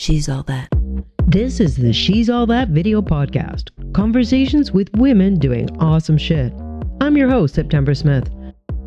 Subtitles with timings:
[0.00, 0.66] She's All That.
[1.26, 6.54] This is the She's All That video podcast conversations with women doing awesome shit.
[7.02, 8.26] I'm your host, September Smith.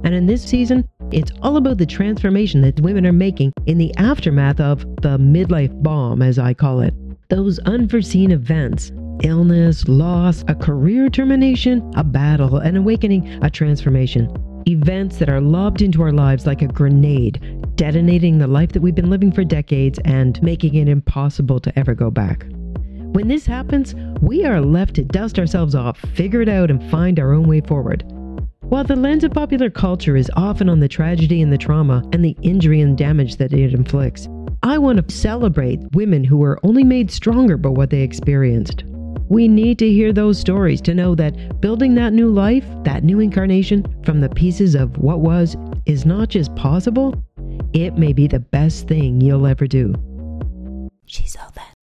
[0.04, 3.96] And in this season, it's all about the transformation that women are making in the
[3.98, 6.96] aftermath of the midlife bomb, as I call it.
[7.30, 8.92] Those unforeseen events
[9.22, 14.36] illness, loss, a career termination, a battle, an awakening, a transformation.
[14.68, 17.40] Events that are lobbed into our lives like a grenade,
[17.84, 21.94] detonating the life that we've been living for decades and making it impossible to ever
[21.94, 22.46] go back.
[23.12, 27.20] When this happens, we are left to dust ourselves off, figure it out, and find
[27.20, 28.06] our own way forward.
[28.62, 32.24] While the lens of popular culture is often on the tragedy and the trauma and
[32.24, 34.30] the injury and damage that it inflicts,
[34.64, 38.86] I want to celebrate women who were only made stronger by what they experienced.
[39.28, 43.20] We need to hear those stories to know that building that new life, that new
[43.20, 47.22] incarnation from the pieces of what was, is not just possible,
[47.74, 49.94] it may be the best thing you'll ever do.
[51.06, 51.74] She's all that.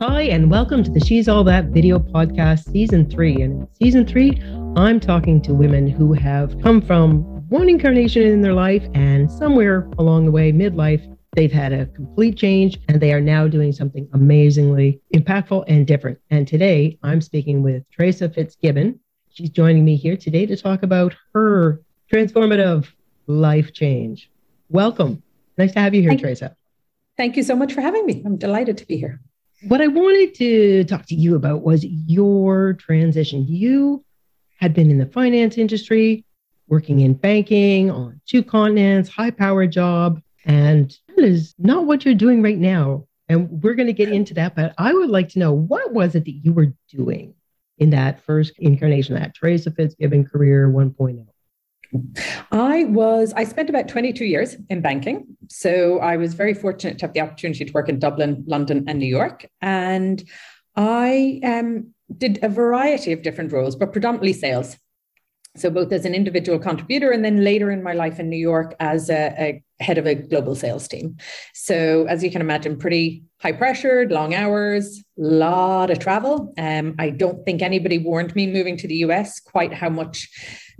[0.00, 3.40] Hi, and welcome to the She's All That video podcast, season three.
[3.40, 4.38] And in season three,
[4.76, 9.88] I'm talking to women who have come from one incarnation in their life, and somewhere
[9.98, 14.06] along the way, midlife, they've had a complete change and they are now doing something
[14.12, 16.18] amazingly impactful and different.
[16.30, 19.00] And today, I'm speaking with Teresa Fitzgibbon.
[19.30, 21.80] She's joining me here today to talk about her
[22.12, 22.86] transformative
[23.26, 24.30] life change.
[24.68, 25.22] Welcome.
[25.58, 26.56] Nice to have you here, Thank Teresa.
[27.16, 28.22] Thank you so much for having me.
[28.24, 29.20] I'm delighted to be here.
[29.66, 33.44] What I wanted to talk to you about was your transition.
[33.48, 34.04] You
[34.58, 36.24] had been in the finance industry,
[36.68, 42.14] working in banking on two continents, high power job, and that is not what you're
[42.14, 43.06] doing right now.
[43.28, 46.14] And we're going to get into that, but I would like to know what was
[46.14, 47.34] it that you were doing
[47.78, 50.72] in that first incarnation, that Teresa Fitzgibbon career oh?
[50.72, 51.26] 1.0?
[52.52, 55.36] I was, I spent about 22 years in banking.
[55.48, 58.98] So I was very fortunate to have the opportunity to work in Dublin, London, and
[58.98, 59.46] New York.
[59.60, 60.22] And
[60.76, 64.76] I um, did a variety of different roles, but predominantly sales.
[65.56, 68.74] So both as an individual contributor and then later in my life in New York
[68.78, 71.16] as a, a head of a global sales team.
[71.54, 76.52] So as you can imagine, pretty high pressured, long hours, a lot of travel.
[76.58, 80.28] Um, I don't think anybody warned me moving to the US quite how much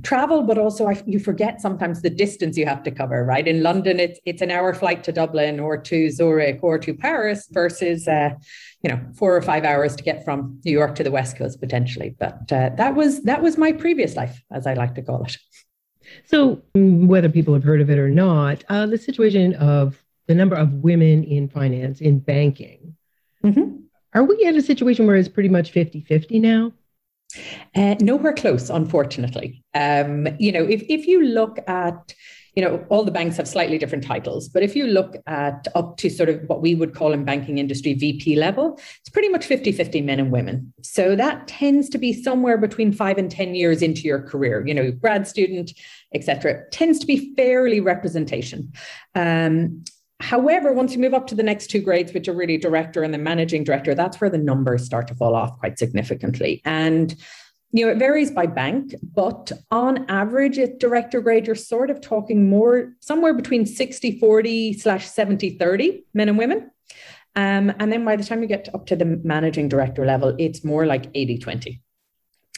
[0.03, 3.25] travel, but also I, you forget sometimes the distance you have to cover.
[3.25, 6.95] Right in London, it's it's an hour flight to Dublin or to Zurich or to
[6.95, 8.31] Paris versus uh,
[8.83, 11.61] you know four or five hours to get from New York to the West Coast
[11.61, 12.15] potentially.
[12.19, 15.37] But uh, that was that was my previous life, as I like to call it.
[16.25, 20.57] So, whether people have heard of it or not, uh, the situation of the number
[20.57, 22.97] of women in finance, in banking,
[23.45, 23.77] mm-hmm.
[24.15, 26.73] are we at a situation where it's pretty much 50 50 now?
[27.75, 29.63] Uh, nowhere close, unfortunately.
[29.75, 32.15] Um, you know, if, if you look at
[32.59, 35.97] you know, all the banks have slightly different titles, but if you look at up
[35.99, 39.47] to sort of what we would call in banking industry VP level, it's pretty much
[39.47, 40.73] 50 50 men and women.
[40.83, 44.75] So that tends to be somewhere between five and 10 years into your career, you
[44.75, 45.71] know, grad student,
[46.15, 46.65] etc.
[46.71, 48.73] tends to be fairly representation.
[49.15, 49.85] Um,
[50.21, 53.15] However, once you move up to the next two grades, which are really director and
[53.15, 56.61] the managing director, that's where the numbers start to fall off quite significantly.
[56.65, 57.15] And
[57.71, 62.01] you know, it varies by bank, but on average, at director grade, you're sort of
[62.01, 66.71] talking more somewhere between 60 40 slash 70 30 men and women.
[67.37, 70.65] Um, and then by the time you get up to the managing director level, it's
[70.65, 71.83] more like 80 20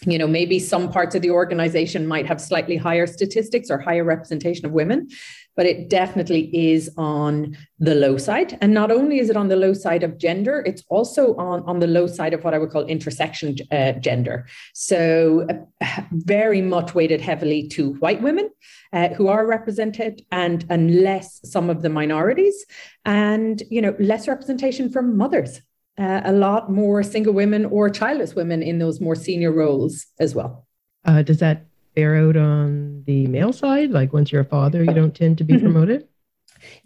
[0.07, 4.05] you know maybe some parts of the organization might have slightly higher statistics or higher
[4.05, 5.09] representation of women
[5.57, 8.57] but it definitely is on the low side.
[8.63, 11.81] And not only is it on the low side of gender it's also on, on
[11.81, 14.47] the low side of what i would call intersection uh, gender.
[14.75, 18.51] So uh, very much weighted heavily to white women
[18.93, 20.91] uh, who are represented and and
[21.23, 22.65] some of the minorities
[23.05, 25.61] and you know less representation from mothers
[25.99, 30.35] uh, a lot more single women or childless women in those more senior roles as
[30.35, 30.67] well.
[31.05, 33.91] Uh, does that bear out on the male side?
[33.91, 35.65] Like once you're a father, you don't tend to be mm-hmm.
[35.65, 36.07] promoted?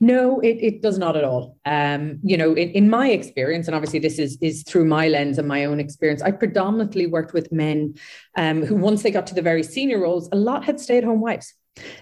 [0.00, 1.58] No, it, it does not at all.
[1.64, 5.38] Um, you know, in, in my experience, and obviously this is is through my lens
[5.38, 7.94] and my own experience, I predominantly worked with men
[8.36, 11.04] um, who, once they got to the very senior roles, a lot had stay at
[11.04, 11.54] home wives.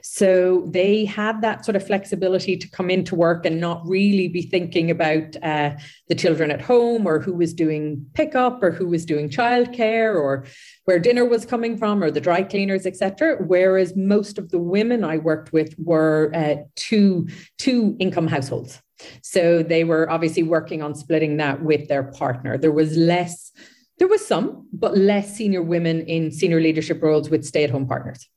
[0.02, 4.42] So they had that sort of flexibility to come into work and not really be
[4.42, 5.76] thinking about uh,
[6.08, 10.44] the children at home or who was doing pickup or who was doing childcare or
[10.84, 13.36] where dinner was coming from or the dry cleaners, etc.
[13.46, 17.28] Whereas most of the women I worked with were uh, two
[17.58, 18.80] two income households.
[19.22, 22.56] So they were obviously working on splitting that with their partner.
[22.56, 23.52] There was less,
[23.98, 27.86] there was some, but less senior women in senior leadership roles with stay at home
[27.86, 28.28] partners.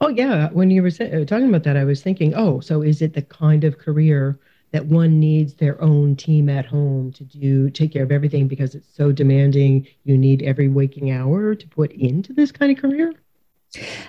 [0.00, 3.00] Oh yeah, when you were uh, talking about that, I was thinking, oh, so is
[3.00, 4.38] it the kind of career
[4.72, 8.74] that one needs their own team at home to do take care of everything because
[8.74, 9.86] it's so demanding.
[10.02, 13.14] You need every waking hour to put into this kind of career.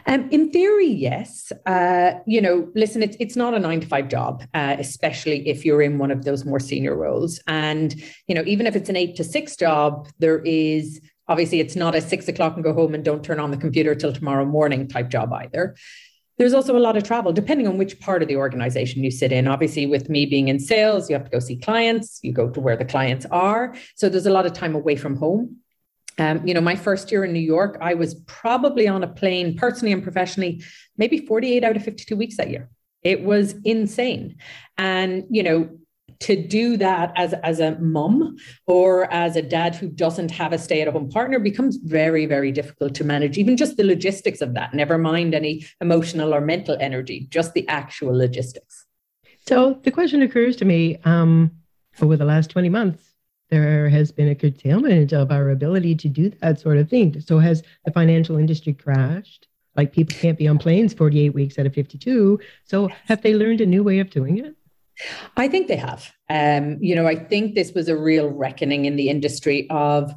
[0.08, 1.52] Um, in theory, yes.
[1.68, 5.66] Uh, you know, listen, it's it's not a nine to five job, uh, especially if
[5.66, 7.40] you're in one of those more senior roles.
[7.48, 7.96] And
[8.28, 11.96] you know, even if it's an eight to six job, there is obviously it's not
[11.96, 14.88] a six o'clock and go home and don't turn on the computer till tomorrow morning
[14.88, 15.76] type job either.
[16.38, 19.32] There's also a lot of travel, depending on which part of the organization you sit
[19.32, 19.48] in.
[19.48, 22.60] Obviously, with me being in sales, you have to go see clients, you go to
[22.60, 23.74] where the clients are.
[23.96, 25.58] So there's a lot of time away from home.
[26.18, 29.58] Um, you know, my first year in New York, I was probably on a plane,
[29.58, 30.64] personally and professionally,
[30.98, 32.70] maybe 48 out of 52 weeks that year.
[33.02, 34.38] It was insane.
[34.78, 35.70] And, you know,
[36.20, 40.58] to do that as, as a mom or as a dad who doesn't have a
[40.58, 44.54] stay at home partner becomes very, very difficult to manage, even just the logistics of
[44.54, 48.86] that, never mind any emotional or mental energy, just the actual logistics.
[49.48, 51.52] So the question occurs to me um,
[52.02, 53.14] over the last 20 months,
[53.50, 57.22] there has been a curtailment of our ability to do that sort of thing.
[57.22, 59.48] So has the financial industry crashed?
[59.76, 62.40] Like people can't be on planes 48 weeks out of 52.
[62.64, 64.56] So have they learned a new way of doing it?
[65.38, 66.12] I think they have.
[66.30, 70.14] Um, you know, I think this was a real reckoning in the industry of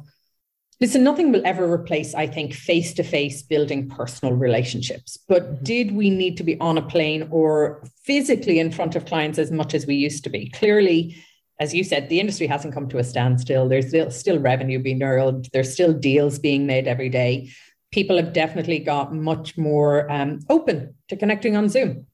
[0.79, 5.17] listen, nothing will ever replace, I think, face to face building personal relationships.
[5.27, 5.63] But mm-hmm.
[5.63, 9.51] did we need to be on a plane or physically in front of clients as
[9.51, 10.49] much as we used to be?
[10.49, 11.17] Clearly,
[11.59, 13.67] as you said, the industry hasn't come to a standstill.
[13.67, 17.49] There's still, still revenue being earned, there's still deals being made every day.
[17.91, 22.05] People have definitely got much more um, open to connecting on Zoom.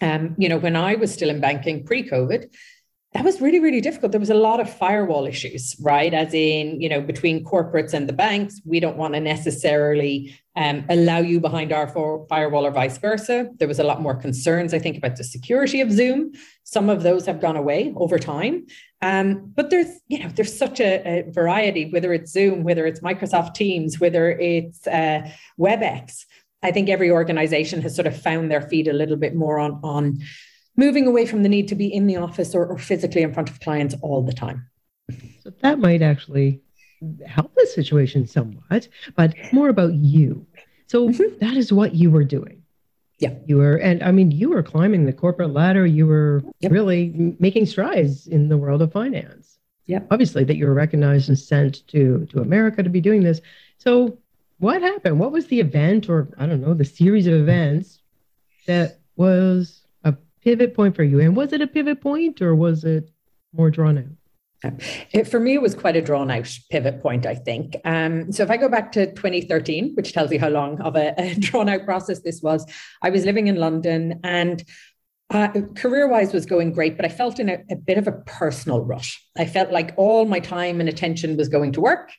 [0.00, 2.50] Um, you know, when I was still in banking pre COVID,
[3.14, 4.12] that was really, really difficult.
[4.12, 6.12] There was a lot of firewall issues, right?
[6.12, 10.84] As in, you know, between corporates and the banks, we don't want to necessarily um,
[10.90, 11.88] allow you behind our
[12.28, 13.48] firewall or vice versa.
[13.58, 16.32] There was a lot more concerns, I think, about the security of Zoom.
[16.64, 18.66] Some of those have gone away over time.
[19.00, 23.00] Um, but there's, you know, there's such a, a, variety, whether it's Zoom, whether it's
[23.00, 26.24] Microsoft Teams, whether it's uh, WebEx.
[26.62, 29.80] I think every organization has sort of found their feet a little bit more on,
[29.82, 30.18] on
[30.76, 33.50] moving away from the need to be in the office or, or physically in front
[33.50, 34.68] of clients all the time.
[35.42, 36.60] So that might actually
[37.26, 40.46] help the situation somewhat, but more about you.
[40.86, 41.38] So mm-hmm.
[41.40, 42.62] that is what you were doing.
[43.18, 43.34] Yeah.
[43.46, 45.86] You were, and I mean, you were climbing the corporate ladder.
[45.86, 46.72] You were yep.
[46.72, 49.58] really making strides in the world of finance.
[49.86, 50.00] Yeah.
[50.10, 53.40] Obviously, that you were recognized and sent to to America to be doing this.
[53.78, 54.18] So
[54.58, 55.18] what happened?
[55.18, 58.00] What was the event, or I don't know, the series of events
[58.66, 61.20] that was a pivot point for you?
[61.20, 63.10] And was it a pivot point, or was it
[63.52, 64.04] more drawn out?
[65.12, 67.76] It, for me, it was quite a drawn out pivot point, I think.
[67.84, 71.14] Um, so if I go back to 2013, which tells you how long of a,
[71.16, 72.66] a drawn out process this was,
[73.00, 74.64] I was living in London and
[75.30, 78.12] uh, career wise was going great, but I felt in a, a bit of a
[78.12, 79.22] personal rush.
[79.36, 82.10] I felt like all my time and attention was going to work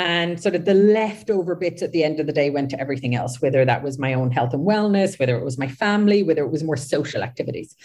[0.00, 3.14] and sort of the leftover bits at the end of the day went to everything
[3.14, 6.42] else, whether that was my own health and wellness, whether it was my family, whether
[6.42, 7.76] it was more social activities.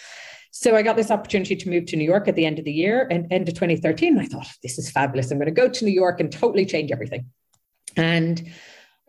[0.50, 2.72] So I got this opportunity to move to New York at the end of the
[2.72, 4.18] year and end of 2013.
[4.18, 5.30] I thought, this is fabulous.
[5.30, 7.26] I'm going to go to New York and totally change everything.
[7.96, 8.50] And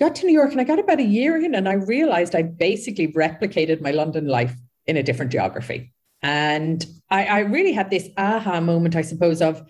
[0.02, 2.42] got to New York and I got about a year in and I realized I
[2.42, 4.54] basically replicated my London life
[4.86, 5.94] in a different geography.
[6.22, 9.64] And I, I really had this aha moment, I suppose, of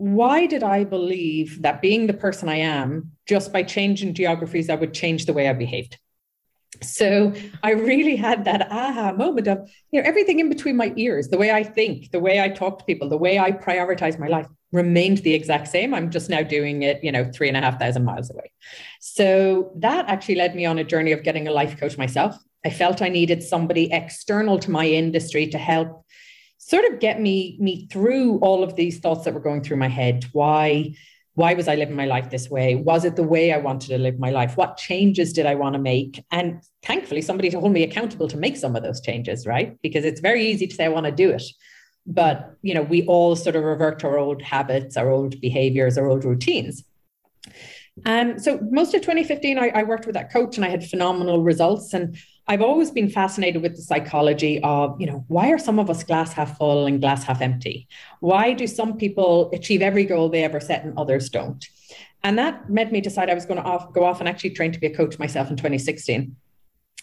[0.00, 4.74] why did I believe that being the person I am, just by changing geographies, I
[4.74, 5.98] would change the way I behaved?
[6.80, 11.28] So I really had that aha moment of, you know, everything in between my ears,
[11.28, 14.28] the way I think, the way I talk to people, the way I prioritize my
[14.28, 15.92] life remained the exact same.
[15.92, 18.50] I'm just now doing it, you know, three and a half thousand miles away.
[19.00, 22.36] So that actually led me on a journey of getting a life coach myself.
[22.64, 26.06] I felt I needed somebody external to my industry to help
[26.70, 29.88] sort of get me me through all of these thoughts that were going through my
[29.88, 30.24] head.
[30.32, 30.94] Why
[31.34, 32.76] why was i living my life this way?
[32.76, 34.56] Was it the way i wanted to live my life?
[34.56, 36.22] What changes did i want to make?
[36.30, 39.76] And thankfully somebody to hold me accountable to make some of those changes right?
[39.82, 41.42] Because it's very easy to say i want to do it.
[42.06, 45.98] But you know we all sort of revert to our old habits our old behaviors
[45.98, 46.84] our old routines.
[48.04, 51.42] And so most of 2015 I, I worked with that coach and i had phenomenal
[51.42, 51.92] results.
[51.94, 52.16] And
[52.50, 56.02] I've always been fascinated with the psychology of, you know, why are some of us
[56.02, 57.86] glass half full and glass half empty?
[58.18, 61.64] Why do some people achieve every goal they ever set and others don't?
[62.24, 64.72] And that made me decide I was going to off, go off and actually train
[64.72, 66.34] to be a coach myself in 2016.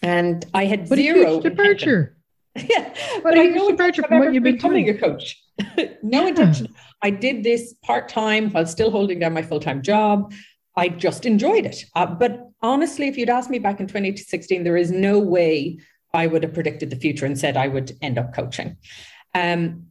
[0.01, 2.17] And I had what zero departure.
[2.57, 4.97] yeah, but I know departure from what you've been becoming doing.
[4.97, 5.41] a coach.
[6.03, 6.27] no yeah.
[6.27, 6.75] intention.
[7.01, 10.33] I did this part time while still holding down my full time job.
[10.75, 11.85] I just enjoyed it.
[11.95, 15.79] Uh, but honestly, if you'd asked me back in 2016, there is no way
[16.13, 18.77] I would have predicted the future and said I would end up coaching.
[19.33, 19.87] Um,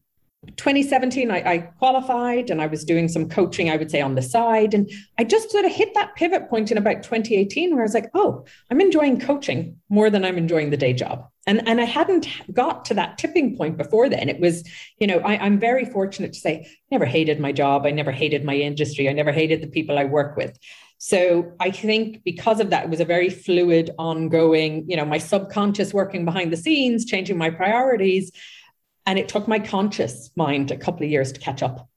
[0.57, 4.23] 2017, I, I, qualified and I was doing some coaching, I would say, on the
[4.23, 4.75] side.
[4.75, 7.95] And I just sort of hit that pivot point in about 2018 where I was
[7.95, 11.27] like, oh, I'm enjoying coaching more than I'm enjoying the day job.
[11.49, 14.29] And, and I hadn't got to that tipping point before then.
[14.29, 14.69] It was,
[14.99, 17.87] you know, I, I'm very fortunate to say, I never hated my job.
[17.87, 19.09] I never hated my industry.
[19.09, 20.57] I never hated the people I work with.
[20.99, 25.19] So I think because of that, it was a very fluid, ongoing, you know, my
[25.19, 28.33] subconscious working behind the scenes, changing my priorities.
[29.05, 31.89] And it took my conscious mind a couple of years to catch up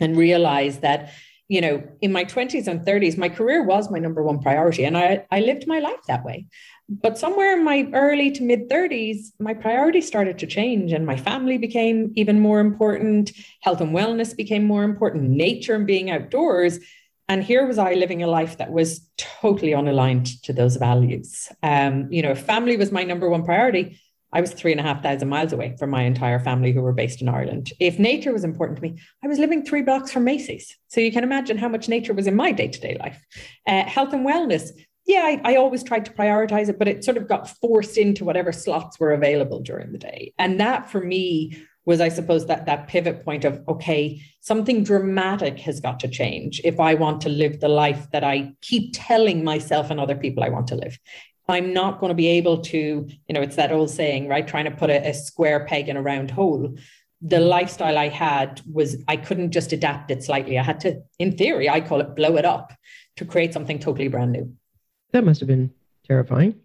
[0.00, 1.12] and realize that,
[1.48, 4.84] you know, in my 20s and 30s, my career was my number one priority.
[4.84, 6.46] And I, I lived my life that way.
[6.88, 11.16] But somewhere in my early to mid 30s, my priorities started to change and my
[11.16, 13.32] family became even more important.
[13.60, 16.80] Health and wellness became more important, nature and being outdoors.
[17.28, 21.48] And here was I living a life that was totally unaligned to those values.
[21.62, 23.98] Um, you know, family was my number one priority.
[24.32, 26.92] I was three and a half thousand miles away from my entire family who were
[26.92, 27.72] based in Ireland.
[27.80, 30.76] If nature was important to me, I was living three blocks from Macy's.
[30.88, 33.24] So you can imagine how much nature was in my day to day life.
[33.66, 34.70] Uh, health and wellness.
[35.06, 38.24] Yeah, I, I, always tried to prioritize it, but it sort of got forced into
[38.24, 40.34] whatever slots were available during the day.
[40.36, 45.58] And that for me was I suppose that that pivot point of okay, something dramatic
[45.60, 49.42] has got to change if I want to live the life that I keep telling
[49.44, 50.98] myself and other people I want to live.
[51.48, 54.46] I'm not going to be able to, you know, it's that old saying, right?
[54.46, 56.76] Trying to put a, a square peg in a round hole.
[57.22, 60.58] The lifestyle I had was I couldn't just adapt it slightly.
[60.58, 62.72] I had to, in theory, I call it blow it up
[63.16, 64.52] to create something totally brand new.
[65.12, 65.72] That must have been
[66.06, 66.56] terrifying.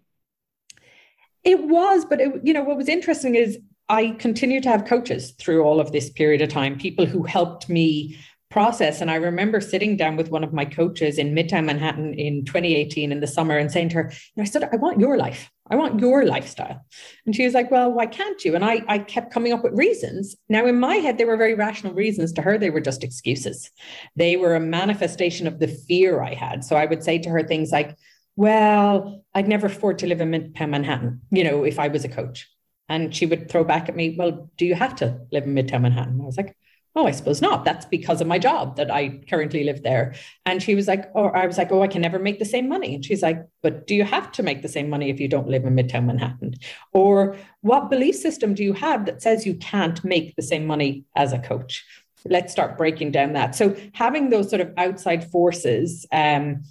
[1.44, 3.58] It was, but it, you know what was interesting is
[3.88, 7.68] I continued to have coaches through all of this period of time, people who helped
[7.68, 8.18] me
[8.52, 9.00] process.
[9.00, 13.10] And I remember sitting down with one of my coaches in Midtown Manhattan in 2018
[13.10, 15.50] in the summer and saying to her, I said, I want your life.
[15.70, 16.84] I want your lifestyle.
[17.24, 18.54] And she was like, Well, why can't you?
[18.54, 20.36] And I, I kept coming up with reasons.
[20.50, 22.32] Now, in my head, they were very rational reasons.
[22.34, 23.70] To her, they were just excuses.
[24.14, 26.62] They were a manifestation of the fear I had.
[26.62, 27.96] So I would say to her things like,
[28.36, 32.08] Well, I'd never afford to live in Midtown Manhattan, you know, if I was a
[32.08, 32.46] coach.
[32.92, 35.80] And she would throw back at me, Well, do you have to live in Midtown
[35.80, 36.20] Manhattan?
[36.20, 36.54] I was like,
[36.94, 37.64] Oh, I suppose not.
[37.64, 40.14] That's because of my job that I currently live there.
[40.44, 42.68] And she was like, Or I was like, Oh, I can never make the same
[42.68, 42.94] money.
[42.94, 45.48] And she's like, But do you have to make the same money if you don't
[45.48, 46.52] live in Midtown Manhattan?
[46.92, 51.06] Or what belief system do you have that says you can't make the same money
[51.16, 51.82] as a coach?
[52.26, 53.54] Let's start breaking down that.
[53.54, 56.62] So having those sort of outside forces, um,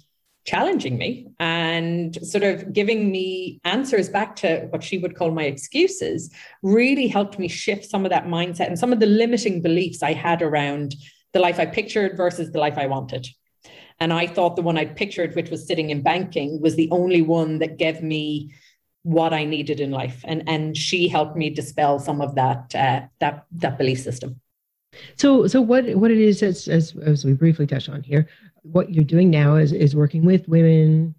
[0.44, 5.44] challenging me and sort of giving me answers back to what she would call my
[5.44, 6.30] excuses
[6.62, 10.12] really helped me shift some of that mindset and some of the limiting beliefs I
[10.12, 10.96] had around
[11.32, 13.26] the life I pictured versus the life I wanted.
[14.00, 17.22] And I thought the one I pictured, which was sitting in banking, was the only
[17.22, 18.52] one that gave me
[19.04, 20.24] what I needed in life.
[20.24, 24.40] And, and she helped me dispel some of that, uh, that, that belief system.
[25.16, 28.28] So, so what what it is as, as as we briefly touched on here,
[28.62, 31.14] what you're doing now is is working with women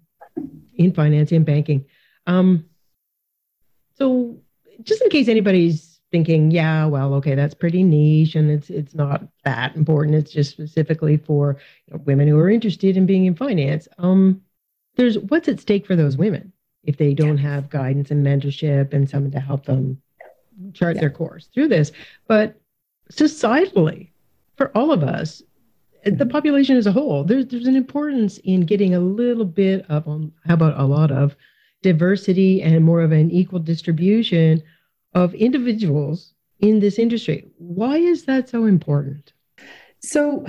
[0.74, 1.84] in finance and banking.
[2.26, 2.64] Um,
[3.94, 4.38] so,
[4.82, 9.22] just in case anybody's thinking, yeah, well, okay, that's pretty niche, and it's it's not
[9.44, 10.16] that important.
[10.16, 13.88] It's just specifically for you know, women who are interested in being in finance.
[13.98, 14.42] Um,
[14.96, 16.52] there's what's at stake for those women
[16.84, 20.00] if they don't have guidance and mentorship and someone to help them
[20.72, 21.00] chart yeah.
[21.00, 21.92] their course through this.
[22.28, 22.60] But
[23.10, 24.10] societally,
[24.56, 25.42] for all of us,
[26.04, 30.06] the population as a whole, there's there's an importance in getting a little bit of,
[30.06, 31.36] um, how about a lot of
[31.82, 34.62] diversity and more of an equal distribution
[35.14, 37.46] of individuals in this industry.
[37.58, 39.32] Why is that so important?
[40.00, 40.46] So,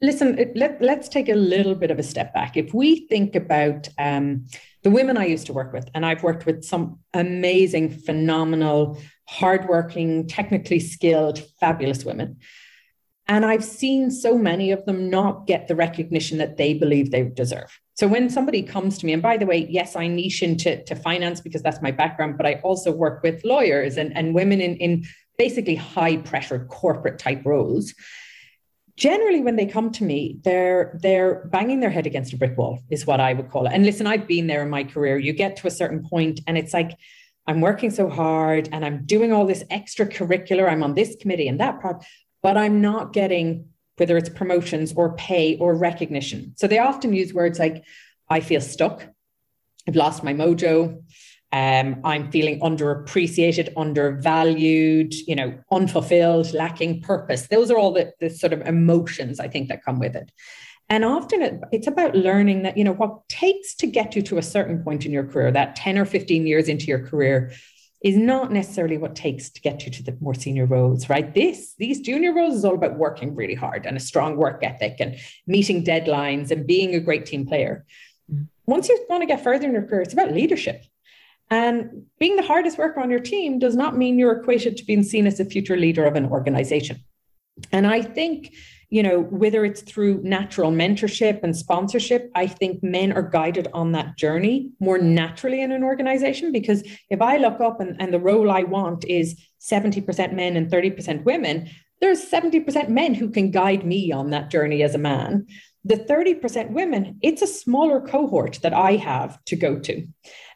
[0.00, 2.56] listen, let, let's take a little bit of a step back.
[2.56, 4.46] If we think about um,
[4.82, 10.28] the women I used to work with, and I've worked with some amazing, phenomenal, hardworking,
[10.28, 12.36] technically skilled, fabulous women.
[13.28, 17.24] And I've seen so many of them not get the recognition that they believe they
[17.24, 17.78] deserve.
[17.94, 20.94] So when somebody comes to me, and by the way, yes, I niche into to
[20.94, 24.76] finance because that's my background, but I also work with lawyers and, and women in,
[24.76, 25.04] in
[25.38, 27.94] basically high pressure corporate type roles.
[28.96, 32.78] Generally, when they come to me, they're they're banging their head against a brick wall,
[32.90, 33.72] is what I would call it.
[33.74, 35.18] And listen, I've been there in my career.
[35.18, 36.96] You get to a certain point, and it's like,
[37.46, 40.68] I'm working so hard and I'm doing all this extracurricular.
[40.68, 42.04] I'm on this committee and that part,
[42.46, 46.52] but I'm not getting whether it's promotions or pay or recognition.
[46.56, 47.82] So they often use words like,
[48.30, 49.04] I feel stuck,
[49.88, 51.02] I've lost my mojo,
[51.50, 57.48] um, I'm feeling underappreciated, undervalued, you know, unfulfilled, lacking purpose.
[57.48, 60.30] Those are all the, the sort of emotions I think that come with it.
[60.88, 64.38] And often it, it's about learning that, you know, what takes to get you to
[64.38, 67.50] a certain point in your career, that 10 or 15 years into your career,
[68.02, 71.34] is not necessarily what takes to get you to the more senior roles, right?
[71.34, 74.96] This, these junior roles is all about working really hard and a strong work ethic
[75.00, 77.86] and meeting deadlines and being a great team player.
[78.32, 78.48] Mm.
[78.66, 80.84] Once you want to get further in your career, it's about leadership.
[81.50, 85.04] And being the hardest worker on your team does not mean you're equated to being
[85.04, 86.98] seen as a future leader of an organization.
[87.72, 88.52] And I think
[88.88, 93.92] you know, whether it's through natural mentorship and sponsorship, I think men are guided on
[93.92, 96.52] that journey more naturally in an organization.
[96.52, 100.70] Because if I look up and, and the role I want is 70% men and
[100.70, 101.68] 30% women,
[102.00, 105.46] there's 70% men who can guide me on that journey as a man.
[105.84, 110.06] The 30% women, it's a smaller cohort that I have to go to.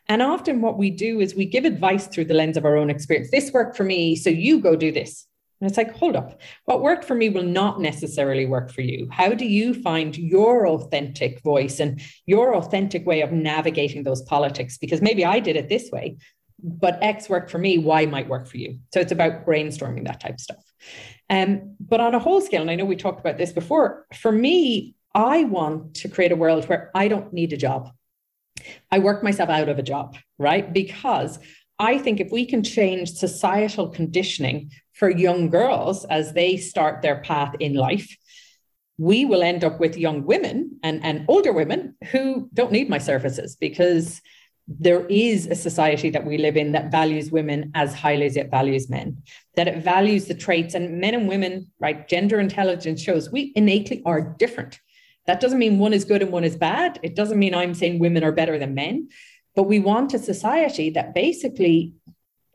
[0.09, 2.91] And often what we do is we give advice through the lens of our own
[2.91, 3.31] experience.
[3.31, 5.27] This worked for me, so you go do this.
[5.61, 9.09] And it's like, hold up, what worked for me will not necessarily work for you.
[9.11, 14.79] How do you find your authentic voice and your authentic way of navigating those politics?
[14.79, 16.17] Because maybe I did it this way,
[16.63, 18.79] but X worked for me, Y might work for you.
[18.95, 20.65] So it's about brainstorming that type of stuff.
[21.29, 24.33] Um, but on a whole scale, and I know we talked about this before, for
[24.33, 27.91] me, I want to create a world where I don't need a job.
[28.91, 30.71] I work myself out of a job, right?
[30.73, 31.39] Because
[31.81, 37.23] I think if we can change societal conditioning for young girls as they start their
[37.23, 38.17] path in life,
[38.99, 42.99] we will end up with young women and, and older women who don't need my
[42.99, 44.21] services because
[44.69, 48.51] there is a society that we live in that values women as highly as it
[48.51, 49.17] values men,
[49.57, 52.07] that it values the traits and men and women, right?
[52.09, 54.79] Gender intelligence shows we innately are different.
[55.27, 57.01] That doesn't mean one is good and one is bad.
[57.03, 59.09] It doesn't mean I'm saying women are better than men,
[59.61, 61.93] but we want a society that basically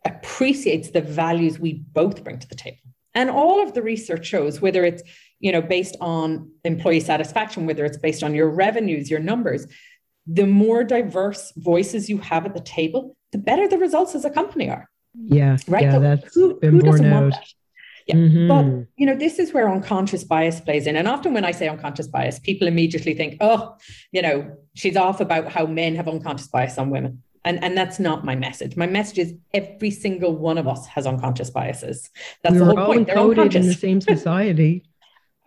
[0.05, 2.79] appreciates the values we both bring to the table.
[3.13, 5.03] And all of the research shows, whether it's
[5.39, 9.67] you know based on employee satisfaction, whether it's based on your revenues, your numbers,
[10.25, 14.31] the more diverse voices you have at the table, the better the results as a
[14.31, 14.89] company are.
[15.13, 15.83] Yeah, right.
[15.83, 17.21] Yeah, so that's who, who doesn't out.
[17.21, 17.47] want that?
[18.05, 18.15] Yeah.
[18.15, 18.47] Mm-hmm.
[18.47, 20.95] But you know, this is where unconscious bias plays in.
[20.95, 23.75] And often when I say unconscious bias, people immediately think, oh,
[24.11, 27.23] you know, she's off about how men have unconscious bias on women.
[27.43, 28.75] And, and that's not my message.
[28.75, 32.09] My message is every single one of us has unconscious biases.
[32.41, 33.07] That's we the whole point.
[33.07, 34.83] They're encoded in the same society.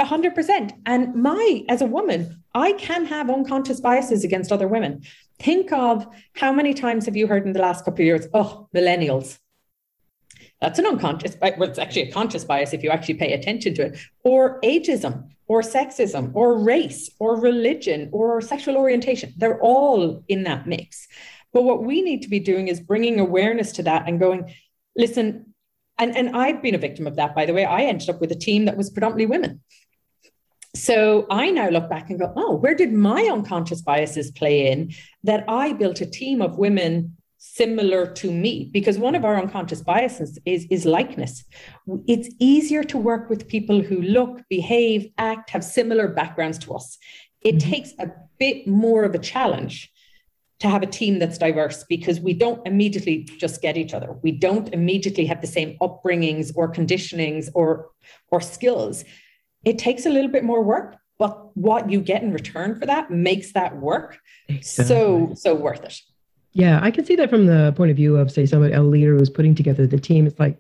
[0.00, 0.74] A hundred percent.
[0.86, 5.02] And my, as a woman, I can have unconscious biases against other women.
[5.40, 8.68] Think of how many times have you heard in the last couple of years, oh,
[8.72, 9.40] millennials.
[10.60, 13.82] That's an unconscious, well, it's actually a conscious bias if you actually pay attention to
[13.86, 19.32] it, or ageism, or sexism, or race, or religion, or sexual orientation.
[19.36, 21.06] They're all in that mix.
[21.52, 24.52] But what we need to be doing is bringing awareness to that and going,
[24.96, 25.54] listen,
[25.96, 27.64] and, and I've been a victim of that, by the way.
[27.64, 29.60] I ended up with a team that was predominantly women.
[30.74, 34.92] So I now look back and go, oh, where did my unconscious biases play in
[35.24, 37.16] that I built a team of women
[37.54, 38.70] similar to me?
[38.72, 41.44] Because one of our unconscious biases is, is likeness.
[42.06, 46.98] It's easier to work with people who look, behave, act, have similar backgrounds to us.
[47.42, 47.70] It mm-hmm.
[47.70, 49.92] takes a bit more of a challenge
[50.60, 54.16] to have a team that's diverse because we don't immediately just get each other.
[54.22, 57.90] We don't immediately have the same upbringings or conditionings or
[58.30, 59.04] or skills.
[59.64, 63.10] It takes a little bit more work, but what you get in return for that
[63.10, 64.84] makes that work exactly.
[64.84, 66.00] so so worth it.
[66.52, 69.16] Yeah, I can see that from the point of view of say somebody a leader
[69.16, 70.26] who's putting together the team.
[70.26, 70.58] It's like,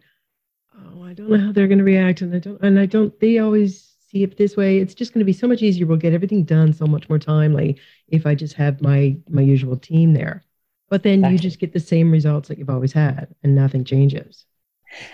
[0.76, 3.18] oh, I don't know how they're going to react, and I don't, and I don't.
[3.20, 5.98] They always see it this way it's just going to be so much easier we'll
[5.98, 10.14] get everything done so much more timely if i just have my my usual team
[10.14, 10.42] there
[10.88, 11.32] but then exactly.
[11.34, 14.46] you just get the same results that you've always had and nothing changes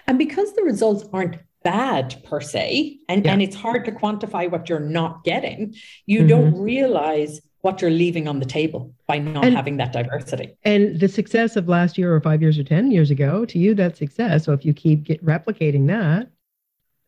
[0.06, 3.32] and because the results aren't bad per se and, yeah.
[3.32, 5.74] and it's hard to quantify what you're not getting
[6.06, 6.28] you mm-hmm.
[6.28, 10.54] don't realize what you're leaving on the table by not and, having that diversity.
[10.64, 13.74] And the success of last year or five years or 10 years ago, to you,
[13.74, 14.44] that's success.
[14.44, 16.30] So if you keep get replicating that,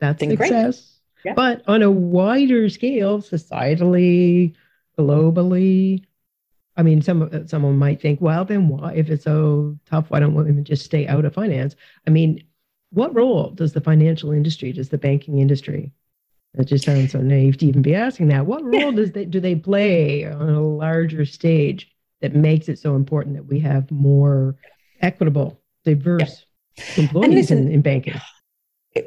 [0.01, 0.99] that's success.
[1.35, 4.55] But on a wider scale, societally,
[4.99, 6.05] globally,
[6.77, 10.21] I mean, some uh, someone might think, well, then why, if it's so tough, why
[10.21, 11.75] don't women just stay out of finance?
[12.07, 12.43] I mean,
[12.91, 15.93] what role does the financial industry, does the banking industry?
[16.57, 18.47] That just sounds so naive to even be asking that.
[18.47, 21.91] What role does they do they play on a larger stage
[22.21, 24.57] that makes it so important that we have more
[25.01, 27.05] equitable, diverse yeah.
[27.05, 28.21] employees listen, in, in banking?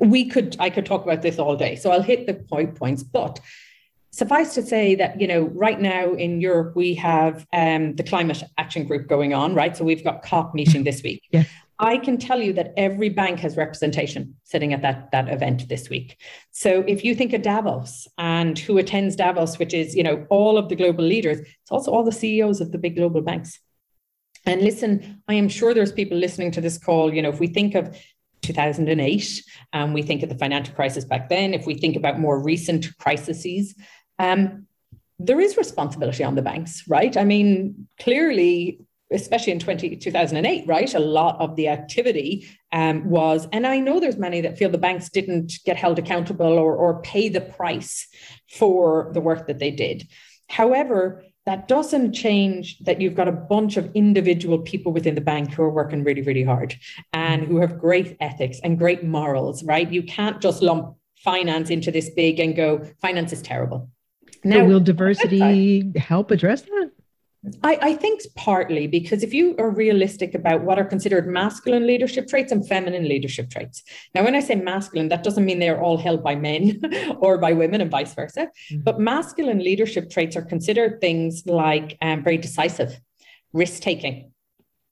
[0.01, 3.03] we could i could talk about this all day so i'll hit the point points
[3.03, 3.39] but
[4.11, 8.43] suffice to say that you know right now in europe we have um, the climate
[8.57, 11.43] action group going on right so we've got cop meeting this week yeah.
[11.79, 15.89] I can tell you that every bank has representation sitting at that that event this
[15.89, 16.17] week
[16.51, 20.57] so if you think of davos and who attends davos which is you know all
[20.57, 23.59] of the global leaders it's also all the ceos of the big global banks
[24.45, 27.13] And listen, I am sure there's people listening to this call.
[27.13, 27.97] You know, if we think of
[28.41, 32.19] 2008, and um, we think of the financial crisis back then, if we think about
[32.19, 33.75] more recent crises,
[34.17, 34.65] um,
[35.19, 37.15] there is responsibility on the banks, right?
[37.17, 38.79] I mean, clearly,
[39.11, 40.93] especially in 20, 2008, right?
[40.93, 44.77] A lot of the activity um, was, and I know there's many that feel the
[44.77, 48.07] banks didn't get held accountable or, or pay the price
[48.51, 50.07] for the work that they did.
[50.47, 55.51] However, that doesn't change that you've got a bunch of individual people within the bank
[55.51, 56.75] who are working really, really hard
[57.11, 59.91] and who have great ethics and great morals, right?
[59.91, 63.89] You can't just lump finance into this big and go, finance is terrible.
[64.43, 66.78] Now, so will diversity help address that?
[67.63, 72.27] I, I think partly because if you are realistic about what are considered masculine leadership
[72.27, 73.81] traits and feminine leadership traits.
[74.13, 76.81] Now, when I say masculine, that doesn't mean they're all held by men
[77.19, 78.49] or by women and vice versa.
[78.71, 78.81] Mm-hmm.
[78.81, 82.99] But masculine leadership traits are considered things like um, very decisive,
[83.53, 84.31] risk taking,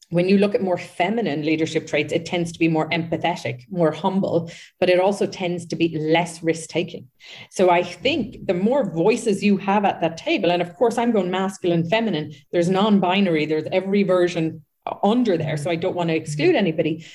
[0.10, 3.92] when you look at more feminine leadership traits, it tends to be more empathetic, more
[3.92, 7.08] humble, but it also tends to be less risk taking.
[7.52, 11.12] So I think the more voices you have at that table, and of course, I'm
[11.12, 14.64] going masculine, feminine, there's non binary, there's every version
[15.04, 15.58] under there.
[15.58, 16.58] So I don't want to exclude mm-hmm.
[16.58, 17.06] anybody.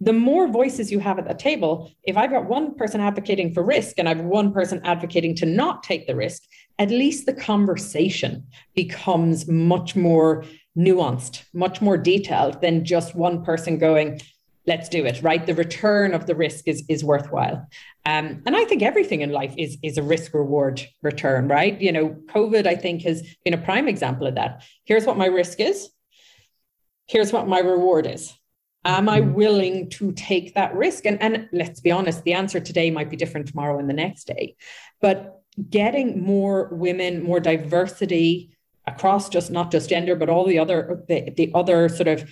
[0.00, 3.62] The more voices you have at the table, if I've got one person advocating for
[3.62, 6.42] risk and I've one person advocating to not take the risk,
[6.78, 10.44] at least the conversation becomes much more
[10.76, 14.20] nuanced, much more detailed than just one person going,
[14.66, 15.44] let's do it, right?
[15.44, 17.66] The return of the risk is, is worthwhile.
[18.06, 21.80] Um, and I think everything in life is, is a risk reward return, right?
[21.80, 24.64] You know, COVID, I think, has been a prime example of that.
[24.84, 25.90] Here's what my risk is.
[27.06, 28.32] Here's what my reward is.
[28.84, 29.34] Am I mm-hmm.
[29.34, 31.06] willing to take that risk?
[31.06, 34.24] And, and let's be honest, the answer today might be different tomorrow and the next
[34.26, 34.56] day.
[35.00, 38.52] But getting more women, more diversity,
[38.86, 42.28] across just not just gender, but all the other the, the other sort of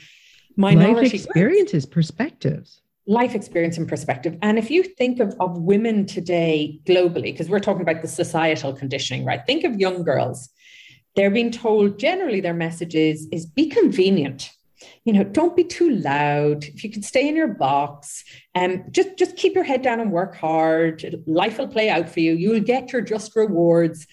[0.56, 1.94] minority life experiences, groups.
[1.94, 2.82] perspectives.
[3.06, 4.36] Life experience and perspective.
[4.42, 8.72] And if you think of, of women today globally, because we're talking about the societal
[8.72, 9.40] conditioning, right?
[9.46, 10.48] Think of young girls.
[11.16, 14.52] They're being told generally their message is, is be convenient
[15.04, 18.84] you know don't be too loud if you can stay in your box and um,
[18.90, 22.32] just just keep your head down and work hard life will play out for you
[22.32, 24.06] you'll get your just rewards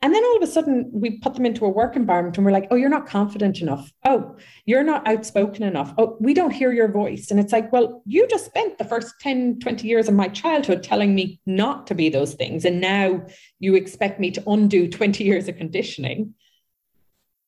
[0.00, 2.52] and then all of a sudden, we put them into a work environment and we're
[2.52, 3.92] like, oh, you're not confident enough.
[4.04, 5.92] Oh, you're not outspoken enough.
[5.98, 7.32] Oh, we don't hear your voice.
[7.32, 10.84] And it's like, well, you just spent the first 10, 20 years of my childhood
[10.84, 12.64] telling me not to be those things.
[12.64, 13.26] And now
[13.58, 16.34] you expect me to undo 20 years of conditioning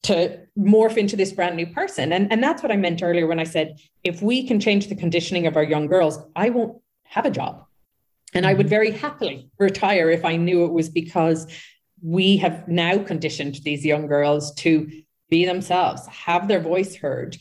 [0.03, 2.13] to morph into this brand new person.
[2.13, 4.95] And, and that's what I meant earlier when I said, if we can change the
[4.95, 7.65] conditioning of our young girls, I won't have a job.
[8.33, 8.71] And I would mm-hmm.
[8.71, 11.47] very happily retire if I knew it was because
[12.03, 14.91] we have now conditioned these young girls to
[15.29, 17.37] be themselves, have their voice heard,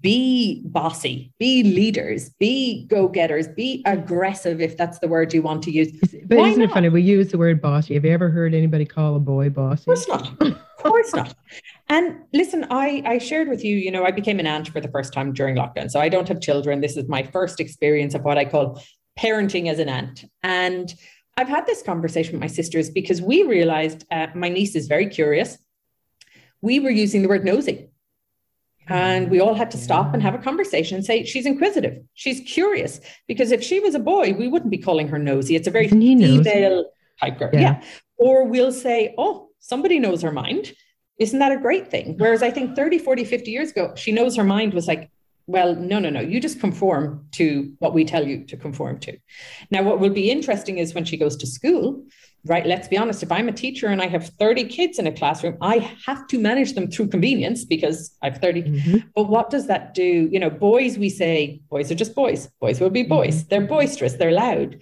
[0.00, 5.62] be bossy, be leaders, be go getters, be aggressive, if that's the word you want
[5.64, 5.90] to use.
[6.26, 6.70] But Why isn't not?
[6.70, 6.88] it funny?
[6.88, 7.94] We use the word bossy.
[7.94, 9.90] Have you ever heard anybody call a boy bossy?
[9.90, 10.42] Of course not.
[10.42, 11.34] Of course not.
[11.88, 14.88] And listen, I, I shared with you, you know, I became an aunt for the
[14.88, 15.90] first time during lockdown.
[15.90, 16.80] So I don't have children.
[16.80, 18.82] This is my first experience of what I call
[19.18, 20.24] parenting as an aunt.
[20.42, 20.92] And
[21.36, 25.08] I've had this conversation with my sisters because we realized uh, my niece is very
[25.08, 25.58] curious.
[26.62, 27.90] We were using the word nosy.
[28.86, 32.02] And we all had to stop and have a conversation and say, she's inquisitive.
[32.14, 33.00] She's curious.
[33.26, 35.56] Because if she was a boy, we wouldn't be calling her nosy.
[35.56, 36.84] It's a very female
[37.20, 37.50] type girl.
[37.52, 37.60] Yeah.
[37.60, 37.82] yeah.
[38.16, 40.72] Or we'll say, oh, somebody knows her mind.
[41.18, 42.16] Isn't that a great thing?
[42.18, 45.10] Whereas I think 30, 40, 50 years ago, she knows her mind was like,
[45.46, 46.20] well, no, no, no.
[46.20, 49.16] You just conform to what we tell you to conform to.
[49.70, 52.02] Now, what will be interesting is when she goes to school,
[52.46, 52.66] right?
[52.66, 53.22] Let's be honest.
[53.22, 56.38] If I'm a teacher and I have 30 kids in a classroom, I have to
[56.38, 58.62] manage them through convenience because I have 30.
[58.62, 58.96] Mm-hmm.
[59.14, 60.28] But what does that do?
[60.32, 62.48] You know, boys, we say boys are just boys.
[62.60, 63.40] Boys will be boys.
[63.40, 63.48] Mm-hmm.
[63.50, 64.80] They're boisterous, they're loud.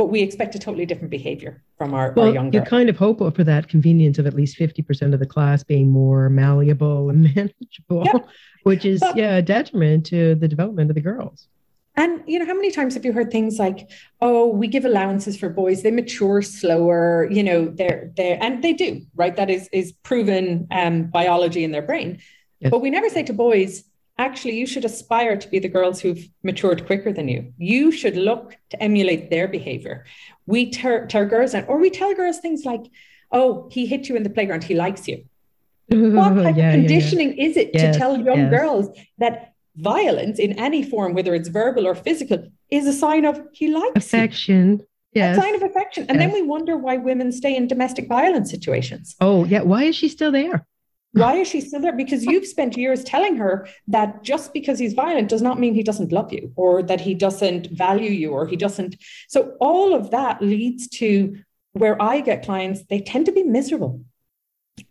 [0.00, 2.96] But we expect a totally different behavior from our, well, our young You kind of
[2.96, 7.22] hope for that convenience of at least 50% of the class being more malleable and
[7.36, 8.04] manageable.
[8.06, 8.20] Yeah.
[8.62, 11.48] which is but, yeah a detriment to the development of the girls.
[11.96, 13.90] And you know how many times have you heard things like
[14.22, 15.82] oh we give allowances for boys.
[15.82, 19.36] They mature slower you know they're they're and they do right?
[19.36, 22.22] That is is proven um, biology in their brain.
[22.60, 22.70] Yes.
[22.70, 23.84] but we never say to boys
[24.26, 28.16] actually you should aspire to be the girls who've matured quicker than you you should
[28.16, 30.04] look to emulate their behavior
[30.46, 32.84] we tell, girls and or we tell girls things like
[33.32, 35.18] oh he hit you in the playground he likes you
[35.88, 37.48] what type yeah, of conditioning yeah, yeah.
[37.48, 38.50] is it yes, to tell young yes.
[38.50, 38.84] girls
[39.18, 43.68] that violence in any form, whether it's verbal or physical, is a sign of he
[43.68, 44.80] likes affection?
[45.12, 45.36] Yes.
[45.36, 46.06] A sign of affection.
[46.08, 46.30] And yes.
[46.30, 49.16] then we wonder why women stay in domestic violence situations.
[49.20, 49.62] Oh, yeah.
[49.62, 50.64] Why is she still there?
[51.12, 51.96] Why is she still there?
[51.96, 55.82] Because you've spent years telling her that just because he's violent does not mean he
[55.82, 58.96] doesn't love you or that he doesn't value you or he doesn't.
[59.28, 61.36] So, all of that leads to
[61.72, 64.04] where I get clients, they tend to be miserable,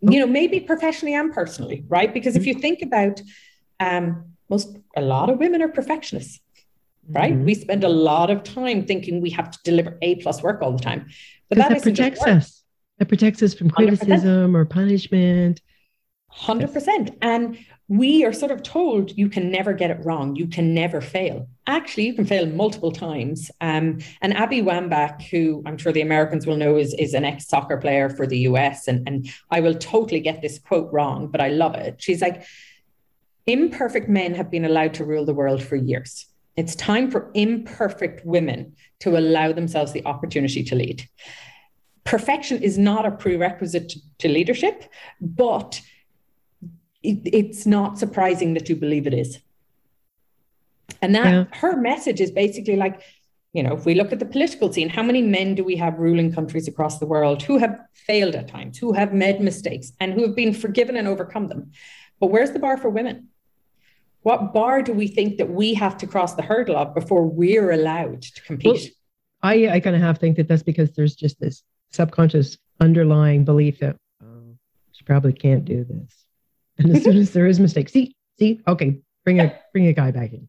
[0.02, 2.14] you know, maybe professionally and personally, right?
[2.14, 3.22] Because if you think about
[3.80, 6.42] um, most, a lot of women are perfectionists,
[7.08, 7.34] right?
[7.34, 7.46] Mm-hmm.
[7.46, 10.72] We spend a lot of time thinking we have to deliver A plus work all
[10.72, 11.08] the time.
[11.50, 12.64] But that, that protects us.
[12.98, 14.56] That protects us from criticism 100%.
[14.56, 15.62] or punishment.
[16.38, 17.18] 100%.
[17.22, 17.58] And
[17.90, 20.36] we are sort of told you can never get it wrong.
[20.36, 21.48] You can never fail.
[21.66, 23.50] Actually, you can fail multiple times.
[23.62, 27.48] Um, and Abby Wambach, who I'm sure the Americans will know is, is an ex
[27.48, 31.42] soccer player for the US, and, and I will totally get this quote wrong, but
[31.42, 31.96] I love it.
[32.00, 32.44] She's like,
[33.48, 36.28] imperfect men have been allowed to rule the world for years.
[36.56, 41.08] It's time for imperfect women to allow themselves the opportunity to lead.
[42.04, 44.84] Perfection is not a prerequisite to, to leadership,
[45.22, 45.82] but
[47.04, 49.40] it, it's not surprising that you believe it is.
[51.02, 51.46] And that yeah.
[51.60, 53.02] her message is basically like,
[53.54, 55.98] you know, if we look at the political scene, how many men do we have
[55.98, 60.14] ruling countries across the world who have failed at times, who have made mistakes, and
[60.14, 61.72] who have been forgiven and overcome them?
[62.20, 63.30] But where's the bar for women?
[64.22, 67.72] What bar do we think that we have to cross the hurdle of before we're
[67.72, 68.66] allowed to compete?
[69.42, 72.58] Well, I, I kind of have to think that that's because there's just this subconscious
[72.80, 74.58] underlying belief that oh,
[74.92, 76.26] she probably can't do this.
[76.84, 80.12] And as soon as there is mistake, see, see, okay, bring a bring a guy
[80.12, 80.48] back in.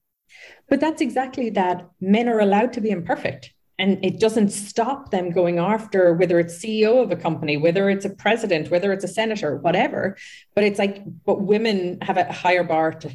[0.69, 1.89] But that's exactly that.
[2.01, 3.53] Men are allowed to be imperfect.
[3.81, 8.05] And it doesn't stop them going after whether it's CEO of a company, whether it's
[8.05, 10.17] a president, whether it's a senator, whatever.
[10.55, 13.11] But it's like, but women have a higher bar to,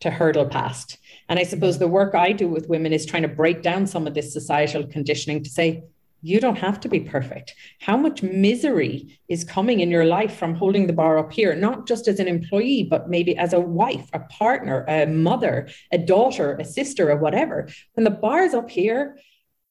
[0.00, 0.98] to hurdle past.
[1.28, 4.06] And I suppose the work I do with women is trying to break down some
[4.06, 5.82] of this societal conditioning to say,
[6.26, 7.54] you don't have to be perfect.
[7.80, 11.86] How much misery is coming in your life from holding the bar up here, not
[11.86, 16.56] just as an employee, but maybe as a wife, a partner, a mother, a daughter,
[16.56, 17.68] a sister, or whatever.
[17.94, 19.18] When the bar is up here,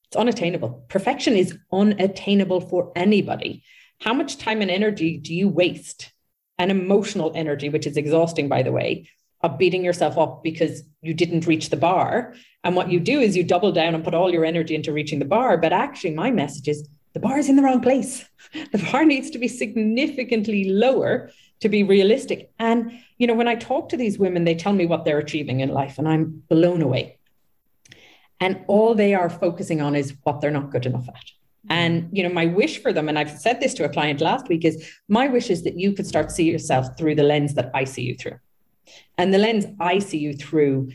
[0.07, 0.85] it's unattainable.
[0.87, 3.63] Perfection is unattainable for anybody.
[3.99, 6.13] How much time and energy do you waste?
[6.57, 9.09] And emotional energy, which is exhausting, by the way,
[9.45, 12.33] of beating yourself up because you didn't reach the bar.
[12.63, 15.19] And what you do is you double down and put all your energy into reaching
[15.19, 15.57] the bar.
[15.57, 18.25] But actually, my message is the bar is in the wrong place.
[18.71, 21.29] The bar needs to be significantly lower
[21.59, 22.51] to be realistic.
[22.59, 25.59] And, you know, when I talk to these women, they tell me what they're achieving
[25.61, 27.17] in life, and I'm blown away.
[28.39, 31.23] And all they are focusing on is what they're not good enough at.
[31.69, 34.47] And you know, my wish for them, and I've said this to a client last
[34.47, 37.55] week, is my wish is that you could start to see yourself through the lens
[37.55, 38.39] that I see you through.
[39.17, 40.91] And the lens I see you through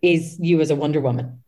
[0.00, 1.42] is you as a Wonder Woman.